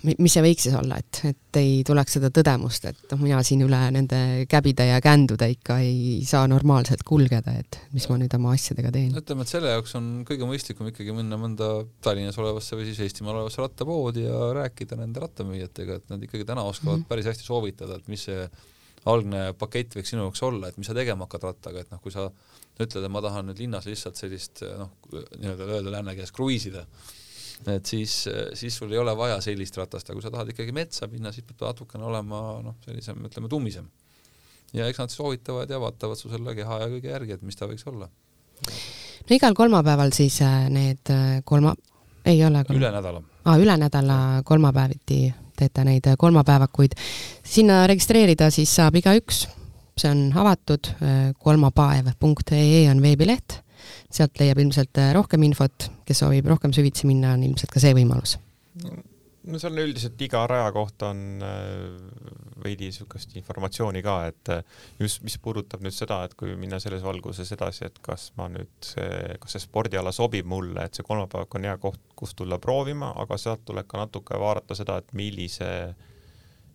mis 0.02 0.34
see 0.34 0.42
võiks 0.44 0.66
siis 0.66 0.74
olla, 0.78 0.98
et, 0.98 1.20
et 1.28 1.58
ei 1.60 1.82
tuleks 1.86 2.16
seda 2.18 2.30
tõdemust, 2.34 2.86
et 2.90 3.12
noh, 3.12 3.20
mina 3.22 3.42
siin 3.46 3.62
üle 3.66 3.78
nende 3.94 4.18
käbide 4.50 4.86
ja 4.88 4.98
kändude 5.04 5.48
ikka 5.52 5.78
ei 5.84 6.20
saa 6.26 6.48
normaalselt 6.50 7.04
kulgeda, 7.06 7.54
et 7.62 7.78
mis 7.94 8.08
ma 8.10 8.18
nüüd 8.20 8.34
oma 8.38 8.54
asjadega 8.56 8.92
teen. 8.94 9.12
ütleme, 9.18 9.46
et 9.46 9.52
selle 9.52 9.74
jaoks 9.74 9.94
on 9.98 10.10
kõige 10.28 10.48
mõistlikum 10.48 10.90
ikkagi 10.90 11.14
minna 11.16 11.38
mõnda 11.40 11.70
Tallinnas 12.04 12.38
olevasse 12.42 12.78
või 12.78 12.88
siis 12.90 13.02
Eestimaal 13.06 13.40
olevasse 13.40 13.62
rattapoodi 13.62 14.26
ja 14.26 14.50
rääkida 14.58 14.98
nende 14.98 15.22
rattamüüjatega, 15.22 16.00
et 16.00 16.12
nad 16.12 16.28
ikkagi 16.28 16.48
täna 16.48 16.66
oskavad 16.66 16.98
mm 16.98 17.04
-hmm. 17.04 17.08
päris 17.14 17.30
hästi 17.30 17.46
soovitada, 17.46 18.00
et 18.00 18.08
mis 18.08 18.26
see 18.30 18.48
algne 19.10 19.52
pakett 19.58 19.96
võiks 19.96 20.12
sinu 20.14 20.26
jaoks 20.26 20.42
olla, 20.46 20.68
et 20.68 20.78
mis 20.78 20.86
sa 20.86 20.94
tegema 20.94 21.26
hakkad 21.26 21.48
rattaga, 21.48 21.82
et 21.82 21.90
noh, 21.90 22.00
kui 22.02 22.12
sa 22.14 22.28
ütled, 22.80 23.02
et 23.02 23.10
ma 23.12 23.22
tahan 23.22 23.50
nüüd 23.50 23.58
linnas 23.58 23.86
lihtsalt 23.86 24.18
sellist 24.18 24.62
noh, 24.78 24.92
nii-öelda 25.12 25.66
öelda 25.66 25.94
lääne 25.96 26.14
keeles 26.16 26.32
kruiisida, 26.34 26.86
et 27.70 27.86
siis, 27.86 28.14
siis 28.58 28.76
sul 28.76 28.92
ei 28.92 28.98
ole 28.98 29.14
vaja 29.16 29.40
sellist 29.44 29.76
ratast, 29.78 30.08
aga 30.08 30.18
kui 30.18 30.24
sa 30.24 30.32
tahad 30.32 30.52
ikkagi 30.52 30.74
metsa 30.74 31.08
minna, 31.10 31.32
siis 31.32 31.46
peab 31.46 31.60
ta 31.60 31.70
natukene 31.70 32.06
olema 32.08 32.40
noh, 32.64 32.78
sellisem, 32.86 33.20
ütleme, 33.28 33.50
tummisem. 33.52 33.88
ja 34.72 34.88
eks 34.88 35.02
nad 35.02 35.12
soovitavad 35.12 35.70
ja 35.70 35.80
vaatavad 35.80 36.18
su 36.18 36.30
selle 36.32 36.54
keha 36.56 36.80
ja 36.82 36.90
kõige 36.90 37.12
järgi, 37.12 37.36
et 37.36 37.46
mis 37.46 37.58
ta 37.58 37.68
võiks 37.70 37.86
olla. 37.90 38.08
no 39.28 39.36
igal 39.36 39.54
kolmapäeval 39.54 40.14
siis 40.16 40.40
äh, 40.42 40.68
need 40.72 41.12
äh, 41.12 41.40
kolma, 41.44 41.74
ei 42.24 42.44
ole 42.44 42.64
kolma... 42.64 42.80
üle 42.80 42.92
nädala 42.96 43.22
ah,. 43.44 43.58
üle 43.58 43.76
nädala 43.84 44.18
kolmapäeviti 44.44 45.24
teete 45.58 45.84
neid 45.84 46.06
äh, 46.10 46.18
kolmapäevakuid. 46.18 46.96
sinna 47.44 47.86
registreerida 47.86 48.50
siis 48.50 48.74
saab 48.74 48.96
igaüks, 48.98 49.46
see 49.98 50.10
on 50.10 50.30
avatud, 50.34 50.88
kolmapäev.ee 51.38 52.88
on 52.90 53.02
veebileht 53.02 53.60
sealt 54.10 54.40
leiab 54.40 54.60
ilmselt 54.62 55.00
äh, 55.00 55.12
rohkem 55.16 55.46
infot, 55.48 55.88
kes 56.08 56.22
soovib 56.24 56.48
rohkem 56.50 56.74
süvitsi 56.74 57.08
minna, 57.10 57.36
on 57.36 57.46
ilmselt 57.48 57.72
ka 57.72 57.82
see 57.82 57.94
võimalus. 57.96 58.36
no 59.42 59.58
seal 59.58 59.74
on 59.74 59.82
üldiselt 59.82 60.20
iga 60.22 60.44
raja 60.46 60.68
kohta 60.74 61.10
on 61.10 61.42
äh, 61.42 62.28
veidi 62.62 62.86
niisugust 62.90 63.34
informatsiooni 63.40 64.02
ka, 64.04 64.18
et 64.30 64.52
äh, 64.54 64.62
just, 65.02 65.24
mis 65.26 65.38
puudutab 65.42 65.82
nüüd 65.82 65.96
seda, 65.96 66.22
et 66.26 66.36
kui 66.38 66.54
minna 66.58 66.78
selles 66.82 67.02
valguses 67.02 67.50
edasi, 67.56 67.88
et 67.88 67.98
kas 68.04 68.30
ma 68.38 68.46
nüüd 68.52 68.92
kas 69.42 69.56
see 69.56 69.64
spordiala 69.64 70.14
sobib 70.14 70.46
mulle, 70.46 70.86
et 70.86 70.94
see 70.94 71.06
kolmapäevak 71.06 71.58
on 71.58 71.68
hea 71.68 71.74
koht, 71.82 72.00
kus 72.16 72.36
tulla 72.38 72.60
proovima, 72.62 73.12
aga 73.24 73.40
sealt 73.40 73.66
tuleb 73.66 73.90
ka 73.90 74.04
natuke 74.04 74.38
vaadata 74.38 74.78
seda, 74.78 75.00
et 75.02 75.14
millise 75.18 75.70
äh, 75.90 76.08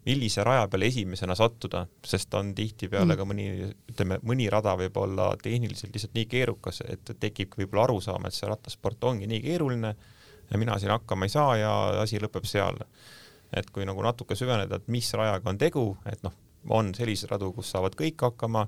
millise 0.08 0.44
raja 0.44 0.68
peale 0.72 0.88
esimesena 0.88 1.36
sattuda, 1.36 1.84
sest 2.06 2.34
on 2.40 2.54
tihtipeale 2.56 3.14
mm. 3.14 3.20
ka 3.20 3.26
mõni, 3.28 3.48
ütleme, 3.92 4.20
mõni 4.28 4.48
rada 4.52 4.76
võib 4.80 4.96
olla 5.02 5.30
tehniliselt 5.42 5.96
lihtsalt 5.96 6.16
nii 6.16 6.28
keerukas, 6.32 6.82
et 6.88 7.12
tekibki 7.20 7.64
võib-olla 7.64 7.88
arusaam, 7.90 8.28
et 8.28 8.36
see 8.36 8.48
rattasport 8.48 9.04
ongi 9.10 9.28
nii 9.28 9.42
keeruline 9.44 9.94
ja 10.52 10.60
mina 10.60 10.78
siin 10.80 10.94
hakkama 10.96 11.28
ei 11.28 11.34
saa 11.34 11.58
ja 11.60 11.72
asi 12.04 12.22
lõpeb 12.24 12.48
seal. 12.48 12.80
et 13.56 13.70
kui 13.72 13.86
nagu 13.88 14.02
natuke 14.04 14.36
süveneda, 14.36 14.76
et 14.76 14.88
mis 14.92 15.08
rajaga 15.16 15.48
on 15.50 15.58
tegu, 15.58 15.84
et 16.06 16.20
noh, 16.24 16.34
on 16.76 16.90
selliseid 16.96 17.32
radu, 17.32 17.54
kus 17.56 17.70
saavad 17.72 17.94
kõik 17.96 18.20
hakkama, 18.26 18.66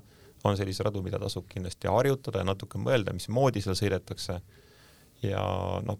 on 0.48 0.56
selliseid 0.56 0.86
radu, 0.88 1.02
mida 1.04 1.18
tasub 1.20 1.44
kindlasti 1.50 1.88
harjutada 1.92 2.40
ja 2.40 2.46
natuke 2.48 2.80
mõelda, 2.80 3.12
mismoodi 3.12 3.60
seal 3.60 3.76
sõidetakse. 3.76 4.40
ja 5.22 5.42
noh, 5.84 5.98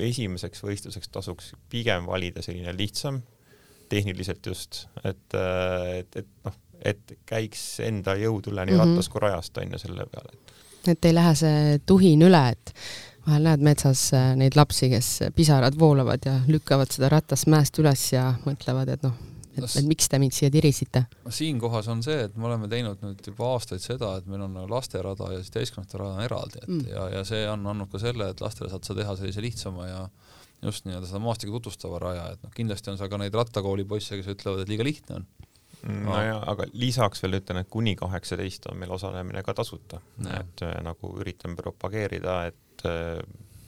esimeseks 0.00 0.62
võistluseks 0.64 1.10
tasuks 1.12 1.52
pigem 1.68 2.06
valida 2.08 2.42
selline 2.42 2.72
lihtsam, 2.72 3.20
tehniliselt 3.88 4.46
just, 4.46 4.86
et, 5.04 5.36
et, 5.98 6.16
et 6.22 6.30
noh, 6.44 6.56
et 6.84 7.18
käiks 7.26 7.64
enda 7.84 8.14
jõud 8.18 8.50
üle 8.52 8.64
nii 8.64 8.74
mm 8.74 8.80
-hmm. 8.80 8.94
rattas 8.94 9.08
kui 9.08 9.22
rajast 9.24 9.58
on 9.58 9.72
ju 9.72 9.78
selle 9.78 10.06
peale. 10.06 10.38
et 10.86 11.04
ei 11.04 11.14
lähe 11.14 11.34
see 11.34 11.78
tuhin 11.86 12.22
üle, 12.22 12.48
et 12.48 12.74
vahel 13.26 13.42
näed 13.44 13.64
metsas 13.64 14.12
äh, 14.16 14.34
neid 14.36 14.56
lapsi, 14.56 14.88
kes 14.90 15.08
pisarad 15.36 15.78
voolavad 15.78 16.24
ja 16.24 16.40
lükkavad 16.48 16.92
seda 16.94 17.08
ratast 17.12 17.46
mäest 17.46 17.78
üles 17.78 18.12
ja 18.12 18.34
mõtlevad, 18.46 18.88
et 18.94 19.02
noh, 19.02 19.16
et, 19.58 19.64
et 19.64 19.88
miks 19.88 20.08
te 20.08 20.18
mind 20.22 20.32
siia 20.32 20.50
tirisite? 20.50 21.04
siinkohas 21.28 21.88
on 21.92 22.02
see, 22.02 22.22
et 22.28 22.36
me 22.36 22.48
oleme 22.48 22.68
teinud 22.68 23.02
nüüd 23.04 23.26
juba 23.26 23.52
aastaid 23.56 23.84
seda, 23.84 24.16
et 24.18 24.26
meil 24.26 24.46
on 24.46 24.56
lasterada 24.70 25.32
ja 25.34 25.42
siis 25.42 25.50
täiskasvanute 25.50 26.00
rada 26.00 26.16
on 26.16 26.24
eraldi, 26.24 26.62
et 26.62 26.68
mm. 26.68 26.88
ja, 26.94 27.08
ja 27.18 27.24
see 27.28 27.44
on 27.50 27.66
andnud 27.66 27.90
ka 27.92 28.00
selle, 28.02 28.30
et 28.32 28.40
lastele 28.44 28.70
saad 28.72 28.88
sa 28.88 28.96
teha 28.96 29.16
sellise 29.18 29.44
lihtsama 29.44 29.88
ja 29.90 30.02
just 30.62 30.86
nii-öelda 30.86 31.06
seda 31.06 31.20
maastikku 31.22 31.58
tutvustava 31.58 32.00
raja, 32.02 32.24
et 32.34 32.42
noh, 32.42 32.52
kindlasti 32.54 32.92
on 32.92 32.98
seal 33.00 33.10
ka 33.12 33.20
neid 33.20 33.34
rattakooli 33.34 33.86
poisse, 33.88 34.18
kes 34.18 34.30
ütlevad, 34.34 34.64
et 34.64 34.72
liiga 34.72 34.86
lihtne 34.86 35.20
on. 35.20 35.28
Nojah, 35.86 36.42
aga 36.50 36.66
lisaks 36.74 37.22
veel 37.22 37.38
ütlen, 37.38 37.60
et 37.62 37.68
kuni 37.70 37.94
kaheksateist 37.98 38.66
on 38.66 38.80
meil 38.80 38.90
osalemine 38.90 39.44
ka 39.46 39.54
tasuta, 39.54 40.00
et 40.34 40.64
äh, 40.66 40.78
nagu 40.82 41.12
üritan 41.22 41.54
propageerida, 41.58 42.40
et 42.50 42.86
äh, 42.88 43.20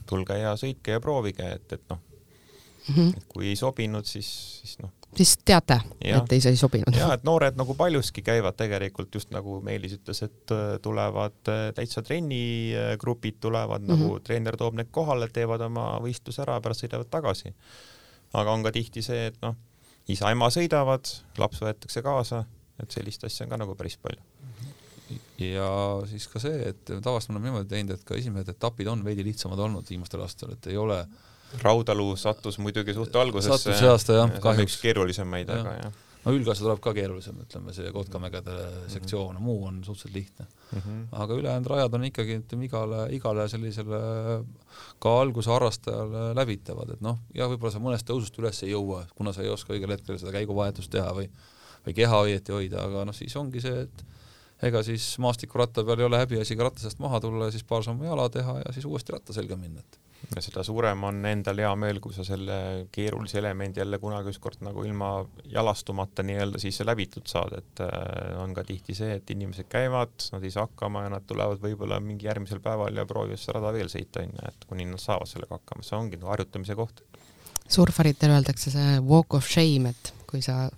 tulge 0.09 0.35
ja 0.41 0.57
sõitke 0.59 0.97
ja 0.97 1.03
proovige, 1.03 1.47
et, 1.55 1.77
et 1.77 1.85
noh 1.89 2.01
mm, 2.01 2.95
-hmm. 2.95 3.17
et 3.17 3.25
kui 3.31 3.47
ei 3.47 3.55
sobinud, 3.55 4.05
siis, 4.05 4.27
siis 4.59 4.79
noh, 4.83 4.91
siis 5.15 5.37
teate, 5.45 5.79
et 6.01 6.33
ei, 6.33 6.41
see 6.41 6.53
ei 6.53 6.59
sobinud. 6.59 6.95
ja 6.95 7.11
et 7.15 7.25
noored 7.27 7.57
nagu 7.59 7.75
paljuski 7.77 8.23
käivad 8.25 8.57
tegelikult 8.59 9.15
just 9.15 9.31
nagu 9.35 9.59
Meelis 9.65 9.97
ütles, 9.97 10.23
et 10.25 10.53
äh, 10.55 10.75
tulevad 10.83 11.51
äh, 11.51 11.63
täitsa 11.75 12.01
trennigrupid 12.01 13.39
tulevad 13.39 13.81
mm 13.81 13.87
-hmm. 13.87 13.99
nagu 13.99 14.13
mhm. 14.13 14.23
treener 14.23 14.57
toob 14.57 14.79
need 14.79 14.91
kohale, 14.91 15.29
teevad 15.29 15.61
oma 15.67 15.87
võistluse 16.03 16.41
ära, 16.45 16.61
pärast 16.61 16.85
sõidavad 16.85 17.09
tagasi. 17.09 17.53
aga 18.33 18.51
on 18.51 18.63
ka 18.63 18.71
tihti 18.71 19.01
see, 19.01 19.25
et 19.27 19.41
noh, 19.41 19.55
isa-ema 20.07 20.47
sõidavad, 20.49 21.07
laps 21.37 21.61
võetakse 21.61 22.01
kaasa, 22.01 22.45
et 22.83 22.91
sellist 22.91 23.23
asja 23.23 23.45
on 23.45 23.49
ka 23.49 23.57
nagu 23.57 23.75
päris 23.75 23.97
palju 23.97 24.21
ja 25.37 25.99
siis 26.05 26.27
ka 26.27 26.39
see, 26.39 26.69
et 26.69 26.85
tavaliselt 26.85 27.29
me 27.29 27.35
oleme 27.35 27.49
niimoodi 27.49 27.69
teinud, 27.69 27.91
et 27.91 28.03
ka 28.03 28.15
esimesed 28.15 28.49
etapid 28.49 28.87
on 28.87 29.03
veidi 29.03 29.23
lihtsamad 29.23 29.59
olnud 29.59 29.89
viimastel 29.89 30.21
aastatel, 30.21 30.53
et 30.53 30.67
ei 30.67 30.77
ole 30.77 30.99
äh, 30.99 31.30
Raudalu 31.61 32.13
sattus 32.19 32.59
muidugi 32.61 32.95
suht 32.95 33.15
algusesse. 33.15 33.57
sattus 33.57 33.81
see 33.81 33.91
aasta 33.91 34.21
jah, 34.21 34.39
kahjuks. 34.43 34.79
keerulisemaid, 34.81 35.51
aga 35.51 35.75
jah. 35.77 35.99
no 36.25 36.33
Ülgase 36.37 36.63
tuleb 36.63 36.81
ka 36.83 36.93
keerulisem, 36.97 37.37
ütleme 37.45 37.73
see 37.75 37.91
Kotkamägede 37.91 38.55
mm 38.55 38.67
-hmm. 38.73 38.89
sektsioon, 38.95 39.41
muu 39.41 39.65
on 39.65 39.83
suhteliselt 39.83 40.15
lihtne 40.15 40.45
mm. 40.45 40.79
-hmm. 40.79 41.07
aga 41.11 41.33
ülejäänud 41.33 41.71
rajad 41.75 41.93
on 41.93 42.03
ikkagi, 42.09 42.37
ütleme 42.43 42.65
igale, 42.65 43.07
igale 43.15 43.47
sellisele 43.49 44.01
ka 44.99 45.21
alguse 45.21 45.49
harrastajale 45.49 46.35
läbitavad, 46.35 46.93
et 46.93 47.01
noh, 47.01 47.19
jah, 47.33 47.49
võib-olla 47.49 47.73
sa 47.73 47.79
mõnest 47.79 48.07
tõusust 48.09 48.39
üles 48.39 48.63
ei 48.63 48.71
jõua, 48.71 49.05
kuna 49.15 49.33
sa 49.33 49.41
ei 49.41 49.49
oska 49.49 49.73
õigel 49.73 49.97
hetkel 49.97 50.17
seda 50.17 50.31
käiguvahetust 50.31 50.91
teha 50.91 51.13
või 51.13 51.29
või 51.85 51.97
keha 51.97 52.23
õieti 52.27 52.53
hoida, 52.55 52.85
aga 52.85 53.05
noh, 53.09 53.15
siis 53.15 53.35
ongi 53.39 53.61
see, 53.63 53.85
et 53.87 54.05
ega 54.67 54.83
siis 54.85 55.05
maastikuratta 55.21 55.83
peal 55.85 56.03
ei 56.03 56.07
ole 56.07 56.21
häbiasi 56.21 56.57
ka 56.57 56.67
ratta 56.67 56.83
seast 56.83 57.01
maha 57.01 57.19
tulla 57.23 57.49
ja 57.49 57.55
siis 57.55 57.65
paar 57.67 57.85
sammu 57.85 58.05
jala 58.05 58.27
teha 58.33 58.59
ja 58.61 58.73
siis 58.75 58.85
uuesti 58.89 59.15
ratta 59.15 59.33
selga 59.33 59.57
minna, 59.57 59.81
et 59.81 59.99
seda 60.39 60.63
suurem 60.63 61.03
on 61.07 61.19
endal 61.27 61.59
hea 61.59 61.71
meel, 61.79 61.99
kui 62.03 62.13
sa 62.15 62.23
selle 62.25 62.87
keerulise 62.93 63.39
elemendi 63.41 63.81
jälle 63.81 63.99
kunagi 64.01 64.31
ükskord 64.31 64.61
nagu 64.65 64.83
ilma 64.87 65.11
jalastumata 65.51 66.23
nii-öelda 66.25 66.61
siis 66.61 66.79
läbitud 66.87 67.27
saad, 67.29 67.57
et 67.57 67.83
äh, 67.85 68.37
on 68.41 68.55
ka 68.55 68.63
tihti 68.67 68.95
see, 68.97 69.17
et 69.19 69.33
inimesed 69.35 69.67
käivad, 69.71 70.13
nad 70.33 70.45
ei 70.45 70.53
saa 70.53 70.67
hakkama 70.69 71.05
ja 71.07 71.13
nad 71.15 71.27
tulevad 71.27 71.61
võib-olla 71.63 71.99
mingi 72.03 72.29
järgmisel 72.29 72.61
päeval 72.63 73.01
ja 73.01 73.07
proovivad 73.09 73.41
seda 73.41 73.59
rada 73.59 73.73
veel 73.75 73.91
sõita, 73.91 74.23
onju, 74.23 74.47
et 74.47 74.69
kuni 74.69 74.87
nad 74.87 75.01
saavad 75.03 75.29
sellega 75.29 75.59
hakkama, 75.59 75.85
see 75.87 75.99
ongi 75.99 76.21
nagu 76.21 76.33
harjutamise 76.35 76.77
koht. 76.79 77.03
surfaritel 77.71 78.33
öeldakse 78.35 78.71
see 78.71 78.97
walk 79.07 79.33
of 79.33 79.47
shame, 79.47 79.89
et 79.91 80.13
kui 80.31 80.41
sa 80.43 80.69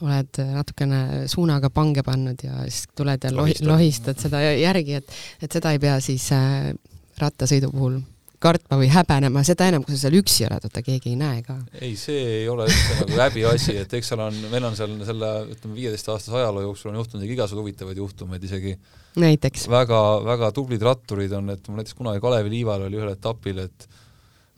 oled 0.00 0.40
natukene 0.54 1.26
suunaga 1.28 1.70
pange 1.72 2.02
pannud 2.04 2.40
ja 2.44 2.62
siis 2.68 2.86
tuled 2.96 3.24
ja 3.24 3.32
lohi, 3.34 3.56
lohistad 3.64 4.20
seda 4.20 4.40
järgi, 4.44 5.00
et, 5.00 5.18
et 5.42 5.52
seda 5.52 5.72
ei 5.74 5.80
pea 5.80 5.98
siis 6.04 6.30
äh, 6.36 6.72
rattasõidu 7.20 7.72
puhul 7.72 8.00
kartma 8.40 8.78
või 8.80 8.88
häbenema, 8.88 9.42
seda 9.44 9.66
enam, 9.68 9.82
kui 9.84 9.92
sa 9.94 10.06
seal 10.06 10.16
üksi 10.16 10.46
oled, 10.46 10.64
vaata 10.64 10.82
keegi 10.84 11.12
ei 11.12 11.18
näe 11.20 11.42
ka. 11.44 11.58
ei, 11.76 11.92
see 12.00 12.20
ei 12.40 12.46
ole 12.48 12.66
üldse 12.70 12.96
nagu 13.02 13.18
häbiasi, 13.24 13.76
et 13.82 13.92
eks 13.98 14.12
seal 14.12 14.22
on, 14.24 14.38
meil 14.52 14.66
on 14.70 14.78
seal 14.78 14.94
selle 15.06 15.30
ütleme, 15.52 15.76
viieteistaastase 15.76 16.38
ajaloo 16.40 16.64
jooksul 16.64 16.92
on 16.92 17.00
juhtunud 17.02 17.26
igasugu 17.28 17.64
huvitavaid 17.66 18.00
juhtumeid 18.00 18.48
isegi. 18.48 18.74
näiteks? 19.20 19.68
väga, 19.72 20.00
väga 20.24 20.50
tublid 20.56 20.88
ratturid 20.88 21.36
on, 21.36 21.52
et 21.52 21.68
mul 21.68 21.82
näiteks 21.82 21.98
kunagi 22.00 22.24
Kalevi 22.24 22.54
liival 22.56 22.88
oli 22.88 23.00
ühel 23.02 23.12
etapil, 23.12 23.60
et 23.66 23.88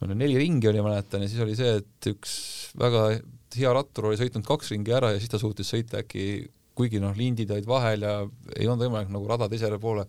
meil 0.03 0.17
neli 0.19 0.39
ringi 0.39 0.71
oli, 0.71 0.87
mäletan, 0.87 1.27
ja 1.27 1.31
siis 1.33 1.43
oli 1.43 1.59
see, 1.59 1.75
et 1.83 2.11
üks 2.15 2.39
väga 2.79 3.07
hea 3.59 3.75
rattur 3.75 4.13
oli 4.13 4.19
sõitnud 4.21 4.47
kaks 4.47 4.73
ringi 4.77 4.95
ära 4.95 5.11
ja 5.13 5.21
siis 5.21 5.31
ta 5.33 5.43
suutis 5.43 5.75
sõita 5.75 6.01
äkki, 6.05 6.47
kuigi 6.79 7.03
noh, 7.03 7.19
lindid 7.19 7.51
olid 7.51 7.67
vahel 7.69 8.07
ja 8.07 8.19
ei 8.55 8.71
olnud 8.71 8.87
võimalik 8.87 9.11
nagu 9.13 9.27
rada 9.29 9.51
teisele 9.51 9.83
poole, 9.83 10.07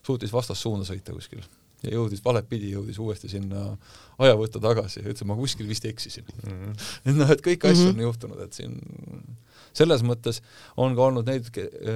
suutis 0.00 0.32
vastassuunda 0.32 0.88
sõita 0.88 1.12
kuskil 1.12 1.44
ja 1.84 1.94
jõudis 1.94 2.22
valet 2.24 2.48
pidi, 2.48 2.72
jõudis 2.74 2.98
uuesti 3.00 3.30
sinna 3.32 3.70
ajavõtta 4.20 4.60
tagasi 4.62 5.00
ja 5.00 5.12
ütles, 5.12 5.26
ma 5.28 5.36
kuskil 5.38 5.68
vist 5.68 5.86
eksisin 5.88 6.26
mm. 6.28 6.50
-hmm. 6.50 6.90
et 7.10 7.16
noh, 7.16 7.30
et 7.30 7.44
kõiki 7.44 7.70
asju 7.70 7.86
mm 7.86 7.92
-hmm. 7.92 8.02
on 8.02 8.08
juhtunud, 8.08 8.42
et 8.44 8.52
siin 8.52 8.76
selles 9.72 10.02
mõttes 10.02 10.40
on 10.76 10.96
ka 10.98 11.06
olnud 11.06 11.28
neid 11.30 11.46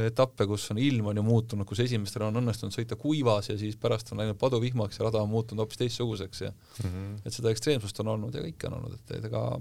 etappe, 0.07 0.47
kus 0.47 0.71
on 0.71 0.79
ilm 0.79 1.11
on 1.11 1.17
ju 1.17 1.25
muutunud, 1.27 1.67
kus 1.67 1.81
esimestel 1.85 2.27
on 2.29 2.41
õnnestunud 2.43 2.75
sõita 2.75 2.97
kuivas 2.97 3.51
ja 3.51 3.59
siis 3.59 3.77
pärast 3.77 4.13
on 4.13 4.23
läinud 4.23 4.39
paduvihmaks 4.39 4.99
ja 4.99 5.09
rada 5.09 5.23
on 5.23 5.33
muutunud 5.33 5.65
hoopis 5.65 5.81
teistsuguseks 5.83 6.41
ja 6.41 6.51
mm 6.51 6.91
-hmm. 6.91 7.17
et 7.25 7.33
seda 7.33 7.51
ekstreemsust 7.51 8.01
on 8.01 8.09
olnud 8.15 8.35
ja 8.35 8.43
kõike 8.43 8.71
on 8.71 8.79
olnud, 8.79 8.95
et 8.95 9.25
ega 9.25 9.61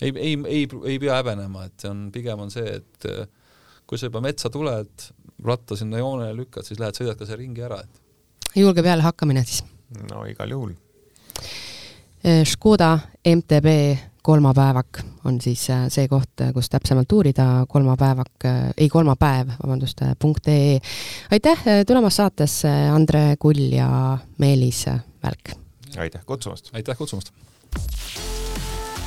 ei, 0.00 0.12
ei, 0.16 0.38
ei, 0.46 0.68
ei 0.84 0.98
pea 0.98 1.14
häbenema, 1.20 1.64
et 1.64 1.80
see 1.80 1.90
on, 1.90 2.08
pigem 2.12 2.40
on 2.40 2.50
see, 2.50 2.76
et 2.80 3.08
kui 3.86 3.98
sa 3.98 4.06
juba 4.06 4.22
metsa 4.24 4.50
tuled, 4.50 5.08
ratta 5.44 5.76
sinna 5.76 5.98
joonele 5.98 6.36
lükkad, 6.42 6.66
siis 6.66 6.80
lähed 6.80 6.96
sõidad 6.98 7.18
ka 7.18 7.26
selle 7.26 7.42
ringi 7.42 7.64
ära, 7.66 7.80
et 7.82 7.99
julge 8.56 8.82
peale 8.82 9.02
hakkamine 9.02 9.44
siis? 9.44 9.64
no 10.10 10.24
igal 10.28 10.50
juhul. 10.50 10.72
Eh, 12.24 12.44
Škoda 12.46 12.98
MTB 13.26 13.66
kolmapäevak 14.22 15.00
on 15.24 15.40
siis 15.40 15.68
eh, 15.70 15.86
see 15.88 16.08
koht, 16.08 16.44
kus 16.54 16.70
täpsemalt 16.70 17.12
uurida, 17.12 17.46
kolmapäevak, 17.68 18.48
ei 18.76 18.88
kolmapäev, 18.88 19.54
vabandust, 19.62 20.04
punkt 20.18 20.48
ee. 20.48 20.78
aitäh 21.30 21.64
tulemast 21.86 22.22
saatesse, 22.22 22.72
Andre 22.94 23.36
Kull 23.38 23.72
ja 23.72 24.18
Meelis 24.38 24.86
Välk! 25.22 25.56
aitäh 25.98 26.26
kutsumast! 26.26 26.74
aitäh 26.74 26.96
kutsumast! 26.96 27.32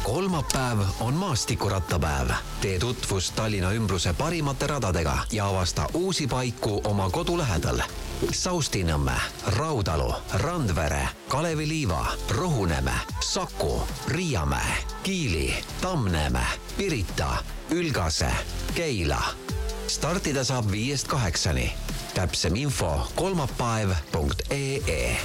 Kolmapäev 0.04 0.80
on 1.00 1.14
maastikurattapäev. 1.14 2.30
tee 2.62 2.80
tutvust 2.80 3.36
Tallinna 3.36 3.72
ümbruse 3.72 4.14
parimate 4.14 4.68
radadega 4.68 5.18
ja 5.32 5.48
avasta 5.48 5.88
uusi 5.94 6.28
paiku 6.28 6.82
oma 6.84 7.10
kodu 7.10 7.38
lähedal. 7.38 7.80
Saustinõmme, 8.32 9.12
Raudalu, 9.48 10.14
Randvere, 10.34 11.08
Kalevi 11.28 11.68
Liiva, 11.68 12.08
Rohuneeme, 12.30 12.92
Saku, 13.20 13.88
Riiamäe, 14.08 14.78
Kiili, 15.04 15.56
Tammneeme, 15.82 16.46
Pirita, 16.78 17.38
Ülgase, 17.72 18.32
Keila. 18.76 19.24
startida 19.88 20.44
saab 20.44 20.72
viiest 20.72 21.08
kaheksani. 21.08 21.74
täpsem 22.14 22.56
info 22.56 23.08
kolmapäev.ee 23.16 25.18